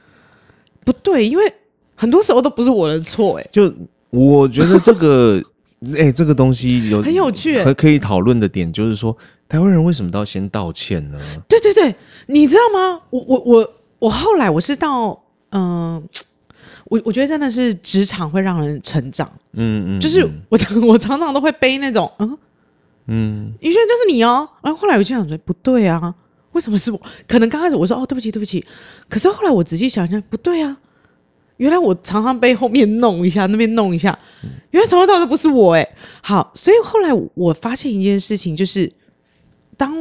[0.84, 1.52] 不对，因为
[1.96, 3.38] 很多时候都不是我的错。
[3.40, 3.72] 哎，就
[4.10, 5.42] 我觉得这个，
[5.96, 9.16] 哎、欸，这个东西有很有趣，可可以讨论的点就是说，
[9.48, 11.18] 台湾人为什么都要先道歉呢？
[11.48, 11.92] 对对对，
[12.26, 13.00] 你知道吗？
[13.10, 15.20] 我我我我后来我是到。
[15.50, 16.02] 嗯、呃，
[16.86, 19.30] 我我觉得真的是职场会让人成长。
[19.52, 22.38] 嗯嗯，就是我常我常常都会背那种，嗯
[23.06, 24.48] 嗯，宇轩就是你哦。
[24.62, 26.14] 然后后来我就想说，不对啊，
[26.52, 27.00] 为什么是我？
[27.28, 28.64] 可能刚开始我说哦，对不起对不起。
[29.08, 30.76] 可是后来我仔细想想，不对啊，
[31.56, 34.18] 原来我常常背后面弄一下，那边弄一下，
[34.70, 35.88] 原来从头到尾都不是我哎。
[36.22, 38.92] 好，所以后来我发现一件事情，就是
[39.76, 39.92] 当。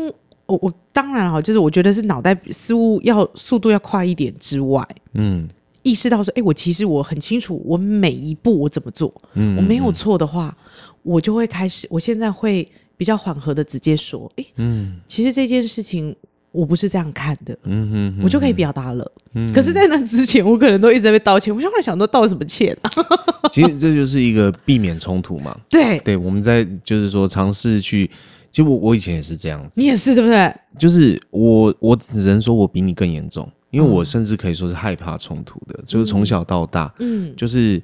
[0.50, 5.48] 我我当然哈，就是我觉得是脑袋似乎要速度要快一点之外，嗯，
[5.84, 10.56] 意识到说，哎，我其实我很清楚，我每一步我怎么做，嗯，我没有错的话，
[11.04, 16.16] 我就会开始，我现在会比较缓和的直接说，哎，嗯，其实这件事情
[16.52, 19.10] 我不是这样看的，嗯哼，我就可以表达了。
[19.36, 22.90] 嗯，可是，在那之前，我可能都一直在被道歉，我就会想说，道什么歉啊？
[23.54, 25.56] 其实这就是一个避免冲突嘛。
[25.70, 28.10] 对对，我们在就是说尝试去。
[28.52, 30.54] 其实我我以前也是这样子，你也是对不对？
[30.78, 37.82] 就是我我只能说我比你更严重，因为我甚至可以说是害怕冲突的，嗯、就是从小到大，嗯，就是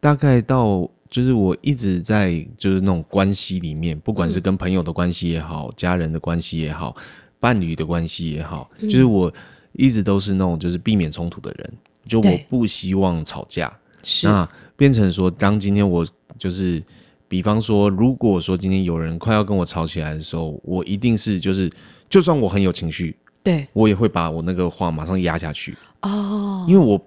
[0.00, 6.96] 大概到就是我一直在就是那种关系里面，不管是跟朋友的关系也好，家人的关系也好，
[7.38, 9.32] 伴侣的关系也好，就是我
[9.72, 11.72] 一直都是那种就是避免冲突的人，
[12.08, 14.26] 就我不希望吵架，是。
[14.26, 16.82] 那变成说当今天我就是。
[17.28, 21.70] 比方说，如果说今天有人快要跟我吵起来的时候，我一定是就是，
[22.08, 25.76] 就算我很有情绪，对，我也会把我那个话马上压下去。
[26.00, 27.00] 哦，因为我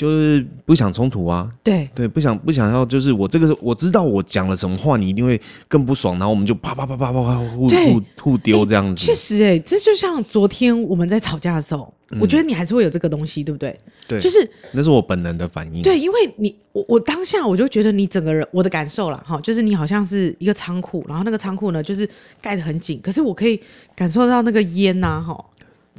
[0.00, 9.04] 就是不想冲突啊，对对，不想不想要，就是我这个我知道我讲了什么话，你一定会更不爽，然后我们就啪啪啪啪啪啪互互互丢这样子。
[9.04, 13.78] 确实，哎，这就像昨天我们在吵架的时候，嗯、我觉得你还是会有这个东西，对不对？
[14.08, 15.82] 对，就是那是我本能的反应。
[15.82, 22.08] 对，因为你我我当下我就觉得你整个人我的感受啦，哈，就是你好像是一个仓库，然后那个仓库呢就是
[22.40, 23.60] 盖得很紧，可是我可以
[23.94, 25.44] 感受到那个烟呐，哈。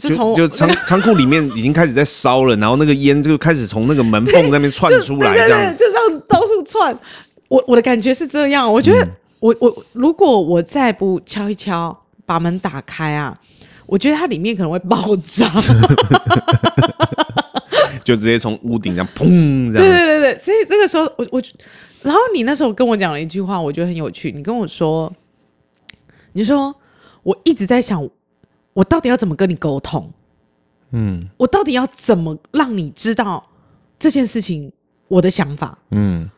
[0.10, 6.98] 就就仓 仓库里面已经开始在烧了，然后那个烟就开始从那个门缝那边窜出来，这样子就这样到处窜。
[7.48, 9.08] 我我的感觉是这样，我觉得
[9.40, 13.38] 我我如果我再不敲一敲把门打开啊，
[13.86, 15.50] 我觉得它里面可能会爆炸，
[18.04, 19.26] 就直接从屋顶这样砰
[19.72, 19.84] 这样。
[19.84, 21.42] 对对对对，所以这个时候我我，
[22.02, 24.32] 然后你那时候跟我讲了一句话，我觉得很有趣。
[24.32, 25.12] 你跟我说，
[26.34, 26.74] 你说
[27.24, 28.10] 我一直在想。
[28.74, 30.12] 我到底要怎么跟你沟通？
[30.92, 33.48] 嗯，我到底要怎么让你知道
[33.98, 34.72] 这件事情
[35.08, 35.78] 我的想法？
[35.92, 36.30] 嗯，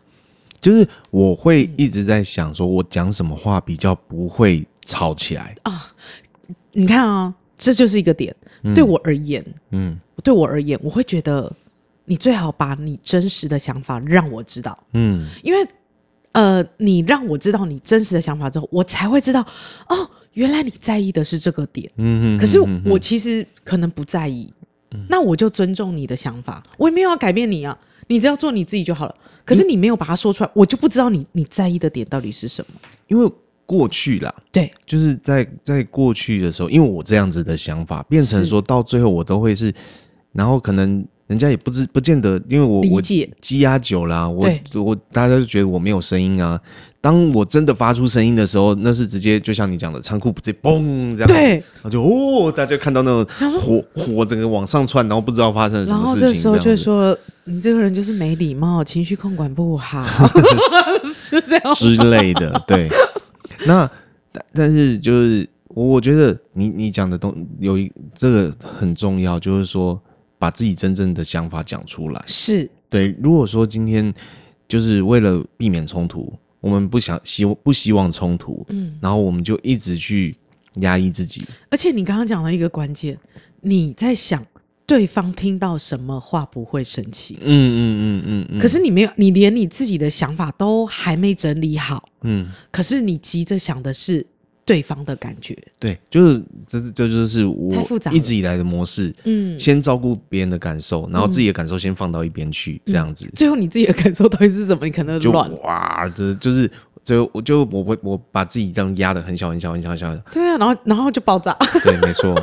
[0.61, 5.91] 就是我会一直在想，说我讲什么话比较不会吵起来啊？
[6.71, 8.35] 你看啊，这就是一个点。
[8.75, 11.51] 对我而言，嗯，对我而言，我会觉得
[12.05, 14.77] 你最好把你真实的想法让我知道。
[14.93, 15.67] 嗯，因为
[16.31, 19.41] 呃，你让我知道你真实的想法之后，我才会知道
[19.89, 20.09] 哦。
[20.33, 24.51] 原来你在意的是这个点，嗯哼，可是我其实可能不在意，
[24.91, 29.15] 嗯，那我就尊重你的想法，我也没有要改变你啊，你只要做你自己就好了。
[29.45, 32.79] 可是你没有把它说出来，我就不知道你你在意的点到底是什么。
[33.07, 33.31] 因为
[33.65, 39.73] 过去啦，对，就是在在过去的时候，因为我这样子的想法，变成说到最后我都会是，
[40.31, 41.05] 然后可能。
[41.33, 46.59] 人家也不知不见得，因为我我积压久了，我我大家就觉得我没有声音啊。
[47.01, 56.21] 当我真的发出声音的时候，那是直接就像你讲的，仓库直接嘣这样，对，然后就哦，大家看到那种火火整个往上窜，然后不知道发生了什么事情。
[56.21, 60.05] 然后这时候就说你这个人就是没礼貌，情绪控管不好，
[61.11, 62.63] 是这样之类的。
[62.67, 62.87] 对，
[63.65, 63.89] 那
[64.31, 69.99] 但但是就是我我觉得你你讲的东有一这个很重要，就是说。
[70.43, 73.15] 把自己真正的想法讲出来，是对。
[73.23, 74.13] 如果说今天
[74.67, 80.35] 就是为了避免冲突，我们不想希不希望冲突，嗯，然后我们就一直去
[80.81, 81.45] 压抑自己。
[81.69, 83.17] 而且你刚刚讲了一个关键，
[83.61, 84.45] 你在想
[84.85, 88.59] 对方听到什么话不会生气，嗯嗯嗯嗯嗯。
[88.59, 92.51] 可是你没有，你连你自己的想法都还没整理好，嗯。
[92.69, 94.27] 可是你急着想的是。
[94.65, 97.75] 对方的感觉，对，就是这这就是我
[98.11, 103.29] 一直以来的模式，嗯，先照顾别人的感受，然后自己的感受先放到一边去，嗯、这样子。
[103.35, 104.85] 最后你自己的感受到底是什么？
[104.85, 106.69] 你可能就哇，这就是
[107.03, 110.15] 最后我就我会我把自己这样压的很小很小很小很小。
[110.31, 111.51] 对啊，然后然后就爆炸。
[111.83, 112.33] 对，没错。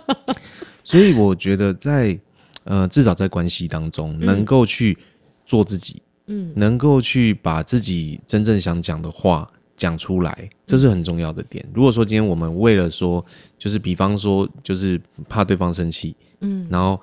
[0.82, 2.18] 所以我觉得在
[2.64, 4.96] 呃至少在关系当中，能够去
[5.44, 9.50] 做自己，嗯，能够去把自己真正想讲的话。
[9.76, 11.64] 讲出来，这是很重要的点。
[11.74, 13.24] 如果说今天我们为了说，
[13.58, 17.00] 就是比方说，就是怕对方生气，嗯，然后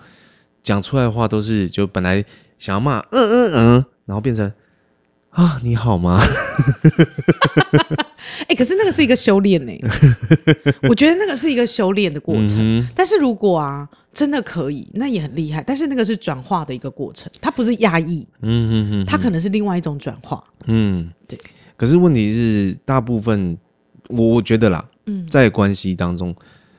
[0.64, 2.24] 讲出来的话都是就本来
[2.58, 4.52] 想要骂，嗯嗯嗯，然后变成
[5.32, 6.22] 啊你好吗？
[8.42, 9.82] 哎、欸，可是那个是一个修炼呢、欸，
[10.90, 12.58] 我觉得那个是一个修炼的过程。
[12.60, 15.64] 嗯、但是如果啊真的可以，那也很厉害。
[15.66, 21.38] 但是那个是转化的一个过程，它不是压抑，嗯嗯嗯，它可能是另外一种转化，嗯，对。
[21.82, 23.58] 可是问题是，大部分
[24.08, 26.32] 我觉得啦，嗯，在关系当中，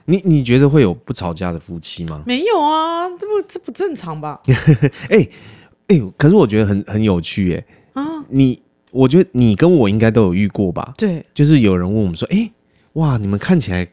[0.05, 2.23] 你你觉得会有不吵架的夫妻吗？
[2.25, 4.41] 没有啊，这不这不正常吧？
[4.47, 4.55] 哎
[5.11, 5.19] 哎、
[5.89, 7.57] 欸欸，可是我觉得很很有趣哎、
[7.95, 8.25] 欸、啊！
[8.29, 8.63] 你
[8.93, 10.95] 我觉得你跟我应该都有遇过吧？
[10.97, 12.53] 对，就是有人问我们说，哎、欸，
[12.93, 13.85] 哇，你们看起来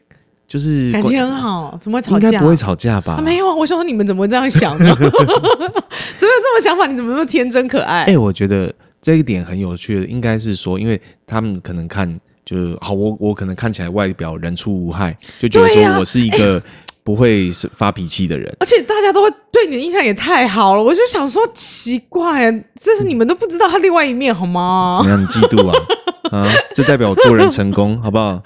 [0.46, 2.28] 就是感情很好，怎么会吵架？
[2.28, 3.14] 应该不会吵架吧？
[3.14, 4.94] 啊、没有啊，我说你们怎么会这样想呢？
[4.94, 6.86] 怎么有这么想法？
[6.86, 8.02] 你怎么那么天真可爱？
[8.02, 8.72] 哎、欸，我觉得。
[9.02, 16.62] 这一点很有趣的，应该是说，因为他们可能看就是好，我我可能看起来外表人畜无害，就觉得说我是一个
[17.02, 24.98] 不会是发脾气的人，而且大家都会对你的印象也太好了，我就想说奇怪，这是你们都不知道他另外一面好吗？
[24.98, 25.22] 怎么样？
[25.22, 25.74] 你嫉妒啊？
[26.30, 28.42] 啊，这代表我做人成功，好不好？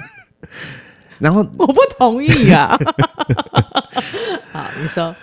[1.18, 2.78] 然后我不同意啊。
[4.52, 5.14] 好，你说。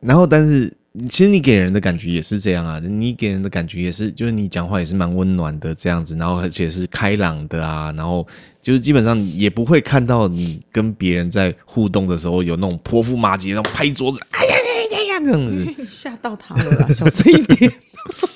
[0.00, 0.72] 然后，但是。
[1.08, 8.24] 其实你给人的感觉也是这样啊，你给人的感觉也是，就是你讲话也是蛮温暖的这样子，然后而且是开朗的啊，然后
[8.62, 17.72] 就是基本上也不会看到你跟别人在互动的时候有那种泼妇骂街，那种拍桌子，哎呀呀呀呀这样子， 吓到他了，小声一点。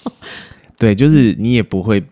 [0.76, 2.02] 对，就是你也不会。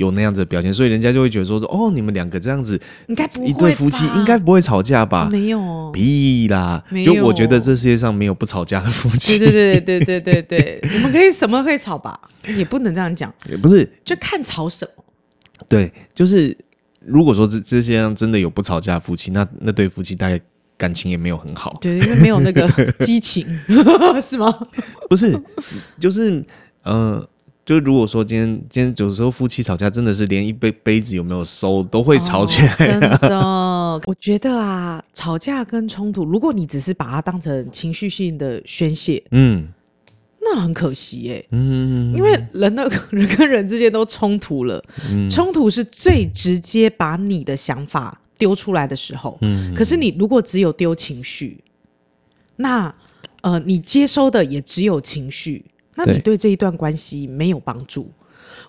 [0.00, 5.28] 有那样子的表现，所以人家就会觉得说说哦，你们两个这样子，应该不会一对夫妻应该不会吵架吧？
[5.30, 6.82] 没有，屁啦！
[7.04, 9.38] 就我觉得这世界上没有不吵架的夫妻。
[9.38, 12.18] 对对对对对对对， 你们可以什么可以吵吧？
[12.46, 15.04] 也不能这样讲，也不是，就看吵什么。
[15.68, 16.56] 对，就是
[17.04, 20.40] 如果说这这世界上真的有不吵架的夫妻，那那对夫妻大概
[20.78, 21.76] 感情也没有很好。
[21.78, 22.66] 对，因为没有那个
[23.00, 23.46] 激情，
[24.22, 24.50] 是吗？
[25.10, 25.38] 不是，
[26.00, 26.42] 就是
[26.84, 27.22] 呃。
[27.70, 33.18] 就如果说今天今天有时候夫妻吵架，真的是连一杯杯子有没有收都会吵起来，啊哦。
[33.20, 33.40] 真的，
[34.10, 39.68] 我觉得啊，吵架跟冲突，如果你只是把它当成情绪性的宣泄，嗯，
[40.40, 41.46] 那很可惜耶，欸。
[41.52, 49.38] 嗯，因为人的人跟人之间都冲突了，嗯，冲突是最直接把你的想法丢出来的时候。
[49.42, 51.62] 嗯，可是你如果只有丢情绪，
[52.56, 52.92] 那
[53.42, 55.64] 呃，你接收的也只有情绪。
[56.04, 58.10] 那你对这一段关系没有帮助，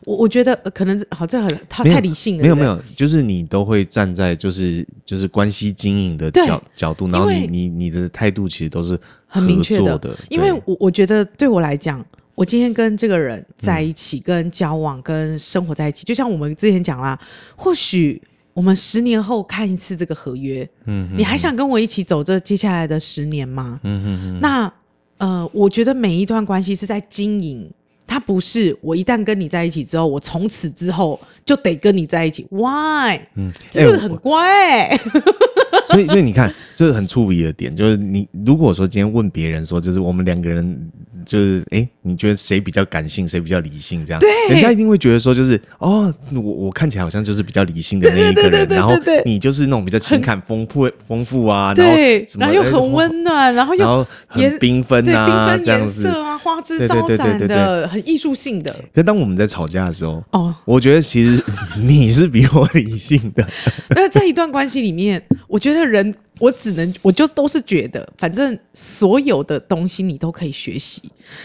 [0.05, 2.41] 我我觉得可能好，这很他太理性了。
[2.41, 10.17] 没有没有，就是你都会站在就是就是关系经营的角角度，然后你你你的态度其实都是很明确的。
[10.29, 12.03] 因为我我觉得对我来讲，
[12.35, 17.19] 我今天跟这个人在一起，跟交往，跟生活在一起，就像我们之前讲啦，
[17.55, 18.21] 或许
[18.53, 23.79] 我们十年后看一次这个合约，嗯，你还想跟我一起走这接下来的十年吗？
[23.83, 24.73] 嗯嗯嗯，那。
[25.21, 27.69] 呃，我觉得每一段关系是在经营，
[28.07, 32.47] 它不是我一旦跟你在一起之后，我从此之后就得跟你在一起。
[32.49, 33.19] Why？
[33.35, 34.99] 嗯，这个很乖欸。
[35.85, 40.91] 所以，所以你看，这是很触鼻的点，就是你如果说今天问别人说，就是我们两个人。
[41.25, 44.05] 就是哎，你觉得谁比较感性，谁比较理性？
[44.05, 48.93] 这样，对，人家一定会觉得说，就是哦，我我看起来好像就是比较理性的那一个人，然后
[49.25, 51.95] 你就是那种比较情感丰富丰富啊，然后
[52.39, 58.75] 然后又很温暖，然后又很缤纷啊，这样子啊，花枝招展的，很艺术性的。
[58.93, 61.43] 可当我们在吵架的时候，哦，我觉得其实
[61.81, 63.47] 你是比我理性的。
[63.89, 66.13] 那在一段关系里面，我觉得人。
[66.41, 71.01] 我只能，我就都是觉得，反正所有的东西你都可以学习。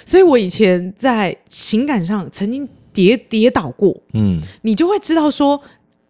[0.06, 5.60] 所以我以前在情感上曾经跌跌倒过，嗯，你就会知道说，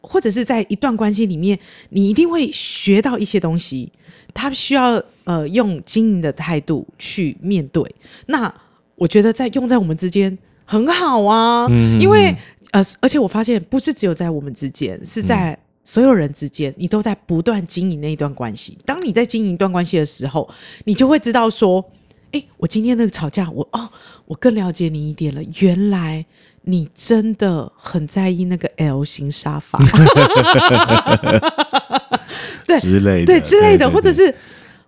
[0.01, 1.59] 或者是在一段关系里面，
[1.91, 3.93] 你一定会学到一些东西。
[4.33, 7.83] 他需要呃用经营的态度去面对。
[8.27, 8.53] 那
[8.95, 12.37] 我觉得在用在我们之间很好啊，嗯，因为
[12.71, 15.59] 呃，而且我发现不是只有在我们之间，是在，嗯。
[15.87, 18.77] 所有人之间，你都在不断经营那一段关系。
[18.85, 20.51] 当你在经营一段关系的时候，
[20.85, 21.83] 你就会知道说
[22.33, 23.89] ：“哎，我今天那个吵架，我哦，
[24.27, 25.41] 我更了解你一点了。
[25.61, 26.27] 原来
[26.63, 29.79] 你真的很在意那个 L 型沙发，
[32.67, 34.35] 对之类的，对之类的，或者是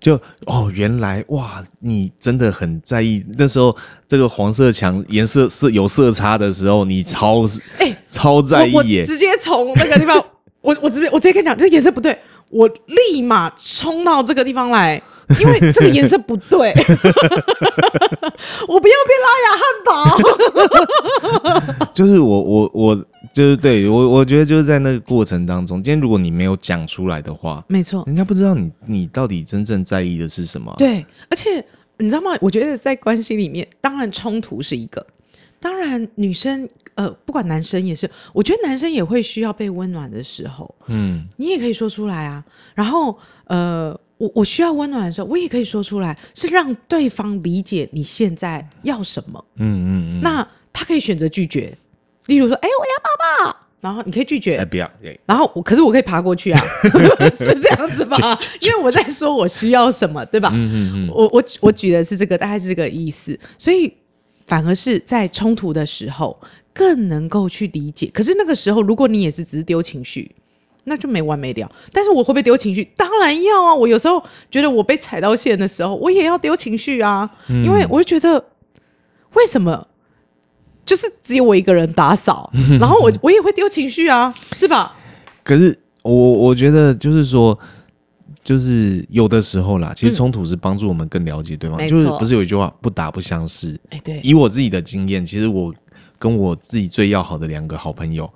[0.01, 3.24] 就哦，原来哇，你真的很在意。
[3.38, 3.74] 那时候
[4.09, 7.44] 这个黄色墙颜色是有色差的时候，你超
[7.78, 10.20] 哎超在意耶，直接从那个地方。”
[10.61, 12.19] 我我直接我直接跟你讲，这颜色不对，
[12.51, 15.01] 我立马冲到这个地方来，
[15.41, 16.73] 因为这个颜色不对，
[18.69, 19.93] 我不要变拉雅汉堡。
[21.95, 30.75] 就是我我我就是对我我觉得就是在那个过程当中，今天如果你没有讲出来的话，没错，人家不知道你你到底真正在意的是什么。
[30.79, 31.65] 对，而且
[31.99, 32.37] 你知道吗？
[32.41, 35.05] 我觉得在关系里面，当然冲突是一个。
[35.61, 40.73] 当然，女生呃，不管男生也是，我觉得男生也会需要被温暖的时候。
[40.87, 42.45] 嗯，你也可以说出来啊。
[42.75, 49.45] 然后呃，我我需要温暖的时候，我也可以说出来，是让对方理解你现在要什么。
[49.57, 50.21] 嗯嗯嗯。
[50.23, 51.77] 那他可以选择拒绝，
[52.27, 54.89] 例如说，哎，我要抱抱，然后你可以拒绝，哎，不要。
[55.27, 56.61] 然后我可是我可以爬过去啊，
[57.35, 58.17] 是这样子吧？
[58.63, 60.51] 因为我在说我需要什么，对吧？
[60.55, 61.11] 嗯嗯嗯。
[61.13, 63.93] 我我我举的是这个，大概是这个意思，所以。
[64.49, 66.36] 反而是在冲突的时候
[66.72, 68.11] 更能够去理解。
[68.12, 70.34] 可是那个时候，如果你也是只是丢情绪，
[70.84, 71.70] 那就没完没了。
[71.92, 72.82] 但是我会不会丢情绪？
[72.96, 73.74] 当然要啊！
[73.74, 74.20] 我有时候
[74.51, 78.42] 觉得我被踩到线的时候，我也要丢情绪啊，嗯、因为我就觉得
[79.34, 79.86] 为什么
[80.84, 84.96] 就是只有我一个人打扫， 然后我我也会丢情绪啊，是吧？
[85.44, 87.59] 可是我我觉得就是说。
[88.49, 91.78] 就是有的时候啦，其实冲突是帮助我们更了解对方。
[91.78, 93.78] 嗯、就是不是有一句话“不打不相识”？
[93.90, 94.18] 哎，对。
[94.22, 95.70] 以我自己的经验，其实我
[96.18, 98.32] 跟我自己最要好的两个好朋友，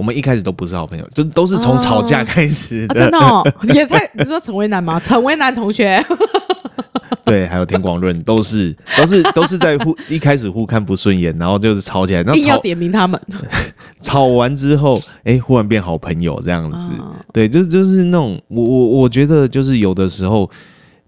[0.00, 3.02] 我们一开始都不是好朋友，就都是从吵架开始的。
[3.02, 4.98] 啊啊、真的哦， 也太你说陈威南吗？
[5.04, 6.02] 陈威南同学。
[7.22, 13.20] 对，还有田广润，都是都是都是在互一开始互看不顺眼，然后就是吵起来，然后一定要点名他们。
[14.00, 16.90] 吵完之后，哎，忽然变好朋友这样子。
[16.98, 20.50] 哦、对，就就是那种我我我觉得就是有的时候，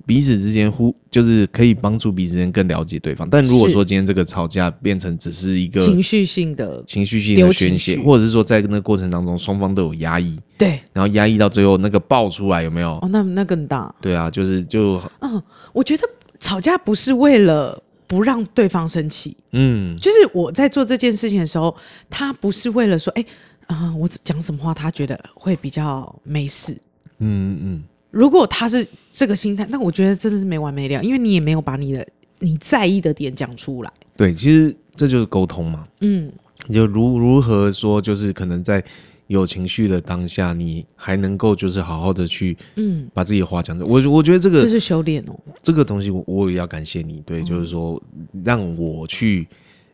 [0.04, 3.28] 彼此之间互就是可以帮助彼此之间更了解对方。
[3.30, 12.98] 但如果说今天这个吵架变成只是一个情绪性的、情绪性的宣泄，或者是说在那个过程当中双方都有压抑，对，然后压抑到最后那个爆出来有没有？
[13.02, 13.94] 哦，那那更大。
[14.00, 15.42] 对啊，就是就嗯，
[15.72, 16.04] 我觉得
[16.40, 21.74] 吵架不是为了不让对方生气，嗯，就是我在做这件事情的时候，
[22.10, 26.76] 他不是为了说，哎、欸，啊、呃，我讲什么话他觉得会比较没事，
[27.18, 27.84] 嗯嗯。
[28.10, 32.04] 如果他是这个心态，那我觉得真的是没完没了，因为你也没有把你的
[32.38, 33.92] 你在意的点讲出来。
[34.16, 35.86] 对，其实这就是沟通嘛。
[36.00, 36.32] 嗯，
[36.72, 38.82] 就如如何说，就是可能在
[39.26, 43.90] 有情绪的当下，你还能够就是好好的去，嗯，把自己的话讲出来。
[43.90, 45.38] 我我觉得这个这是修炼哦。
[45.62, 48.02] 这个东西我我也要感谢你，对，嗯、就是说
[48.42, 49.46] 让我去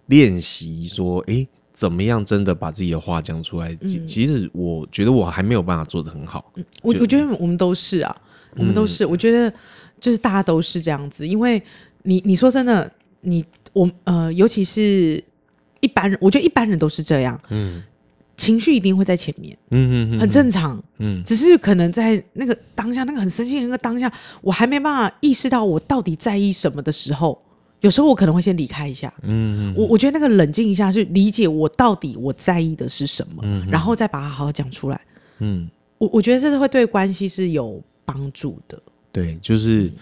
[0.07, 1.47] 练习说，哎。
[1.71, 3.73] 怎么样真的把自己的话讲出来？
[3.87, 6.51] 其、嗯、其实我觉得我还没有办法做的很好。
[6.57, 8.16] 嗯、我我觉得我们都是啊，
[8.59, 9.04] 我们都是。
[9.04, 9.52] 嗯、我觉得
[10.00, 11.62] 就是大家都是这样子，因为
[12.02, 12.90] 你你说真的，
[13.20, 15.22] 你我呃，尤其是
[15.80, 17.40] 一般人，我觉得一般人都是这样。
[17.50, 17.82] 嗯，
[18.36, 19.56] 情绪一定会在前面。
[19.70, 20.82] 嗯嗯，很正常。
[20.98, 27.40] 嗯，只是可能在那个当下，那个很生气的那个当下，我还没办法意识到我到底在意什么的时候。
[27.80, 35.00] 有时候我可能会先离开一下，嗯，我我觉得那个冷静一下，去理解我到底我在意的是什么，嗯，然后再把它好好讲出来，
[35.38, 38.82] 嗯，我我觉得这是会对关系是有帮助的，
[39.12, 39.92] 对，就是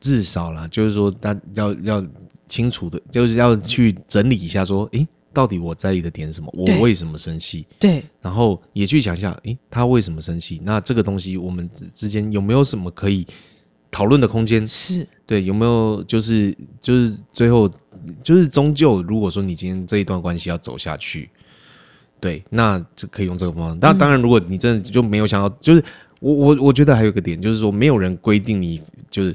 [0.00, 2.04] 至少啦，就是说，大要要
[2.48, 6.50] 清楚的，就是要去整理一下，说，诶，到底我在意的点是什么？
[6.52, 7.64] 我为什么生气？
[7.78, 10.60] 对，然后也去想一下，诶，他为什么生气？
[10.64, 13.24] 那这个东西我们之间有没有什么可以？
[13.92, 17.68] 讨论的空间是对，有没有就是就是最后
[18.22, 21.28] 就是终究，如果说你今天这一段关系要走下去，
[22.20, 23.78] 对，那这可以用这个方法。
[23.80, 25.84] 那当然，如果你真的就没有想要，就是
[26.20, 29.34] 我我我觉得还有一个点，就是说没有人规定你就是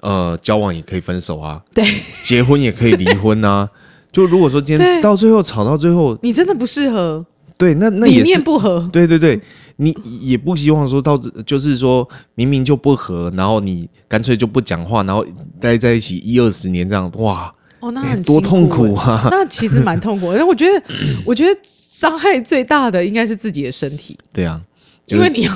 [0.00, 1.84] 呃交往也可以分手啊，对，
[2.22, 3.68] 结婚也可以离婚啊。
[4.10, 7.24] 就如果说今天到最后吵到最后，你真的不适合，
[7.58, 9.40] 对，那那也是理念不合，对对对。
[9.76, 15.26] 你也不希望说到，就是说明明就不合，然后你干脆就不讲话，然后
[15.58, 19.26] 待在一起一二十年这样，哇，哦，那很、欸、多痛苦啊！
[19.30, 20.82] 那其实蛮痛苦，但我觉得，
[21.24, 24.16] 我觉得伤害最大的应该是自己的身体。
[24.32, 24.60] 对啊，
[25.04, 25.52] 就是、因为你要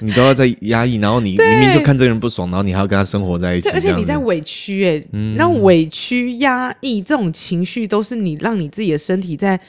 [0.00, 9.60] 你都要在压抑，然后你明明就看这个人不爽，然后你还要跟他生活在一起，而且你在委屈、欸，哎、嗯，那委屈、压抑这种情绪，都是你让你自己的身体在。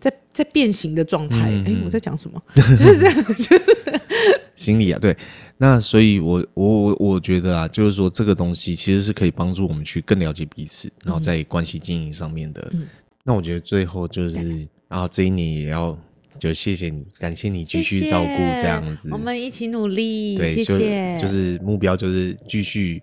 [0.00, 2.40] 在在变形的状态，哎、嗯欸，我在讲什么？
[2.54, 3.62] 就是这样， 就是
[4.54, 5.16] 心理啊，对。
[5.56, 12.70] 那所以我，我我我觉得啊，就是说这个东西其实是可以帮助我们去更了解彼此，然后在关系经营上面的。
[12.74, 12.86] 嗯、
[13.24, 14.38] 那我觉得最后就是，
[14.86, 15.98] 然后这一年也要
[16.38, 21.18] 就谢谢你，感谢你继续照顾这样子，我们一起努力，对，谢谢。
[21.18, 23.02] 就，就是目标就是继续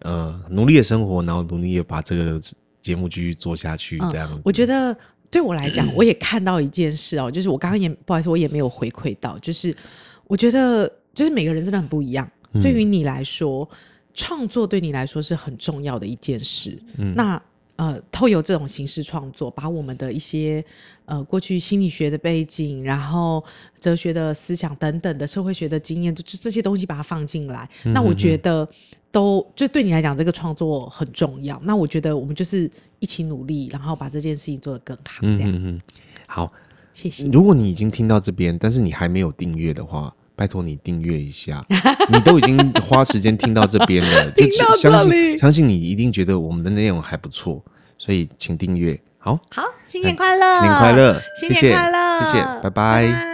[0.00, 2.40] 呃努力的生活，然后努力的把这个
[2.80, 4.34] 节目继续做下去，这样子。
[4.34, 4.96] 嗯、我觉得。
[5.32, 9.74] 对我来讲，我也看到一件事哦，就是我刚刚也不好意思，我也没有回馈到，就是
[10.26, 12.30] 我觉得，就是每个人真的很不一样。
[12.52, 13.66] 嗯、对于你来说，
[14.12, 16.78] 创作对你来说是很重要的一件事。
[16.98, 17.42] 嗯、那
[17.82, 20.64] 呃，透过这种形式创作，把我们的一些
[21.04, 23.42] 呃过去心理学的背景，然后
[23.80, 28.68] 哲学的思想等等的社会学的经验，就这些东西把它放进来，嗯、哼哼那我觉得
[29.10, 31.60] 都就对你来讲，这个创作很重要。
[31.64, 32.70] 那我觉得我们就是。
[33.02, 35.22] 一起努力，然后把这件事情做得更好。
[35.22, 35.80] 这样，
[36.28, 36.52] 好，
[36.94, 37.26] 谢谢。
[37.32, 41.66] 如果你已经听到这边，但是你还没有订阅的话，拜托你订阅一下。
[42.14, 47.60] 你都已经花时间听到这边了，就 相信相信你一定觉得我们的内容还不错，
[48.02, 49.00] 所以请订阅。
[49.18, 52.70] 好，好，新年快乐，新年快乐，新年快乐，谢谢，谢谢，拜拜。
[52.70, 53.31] 拜拜。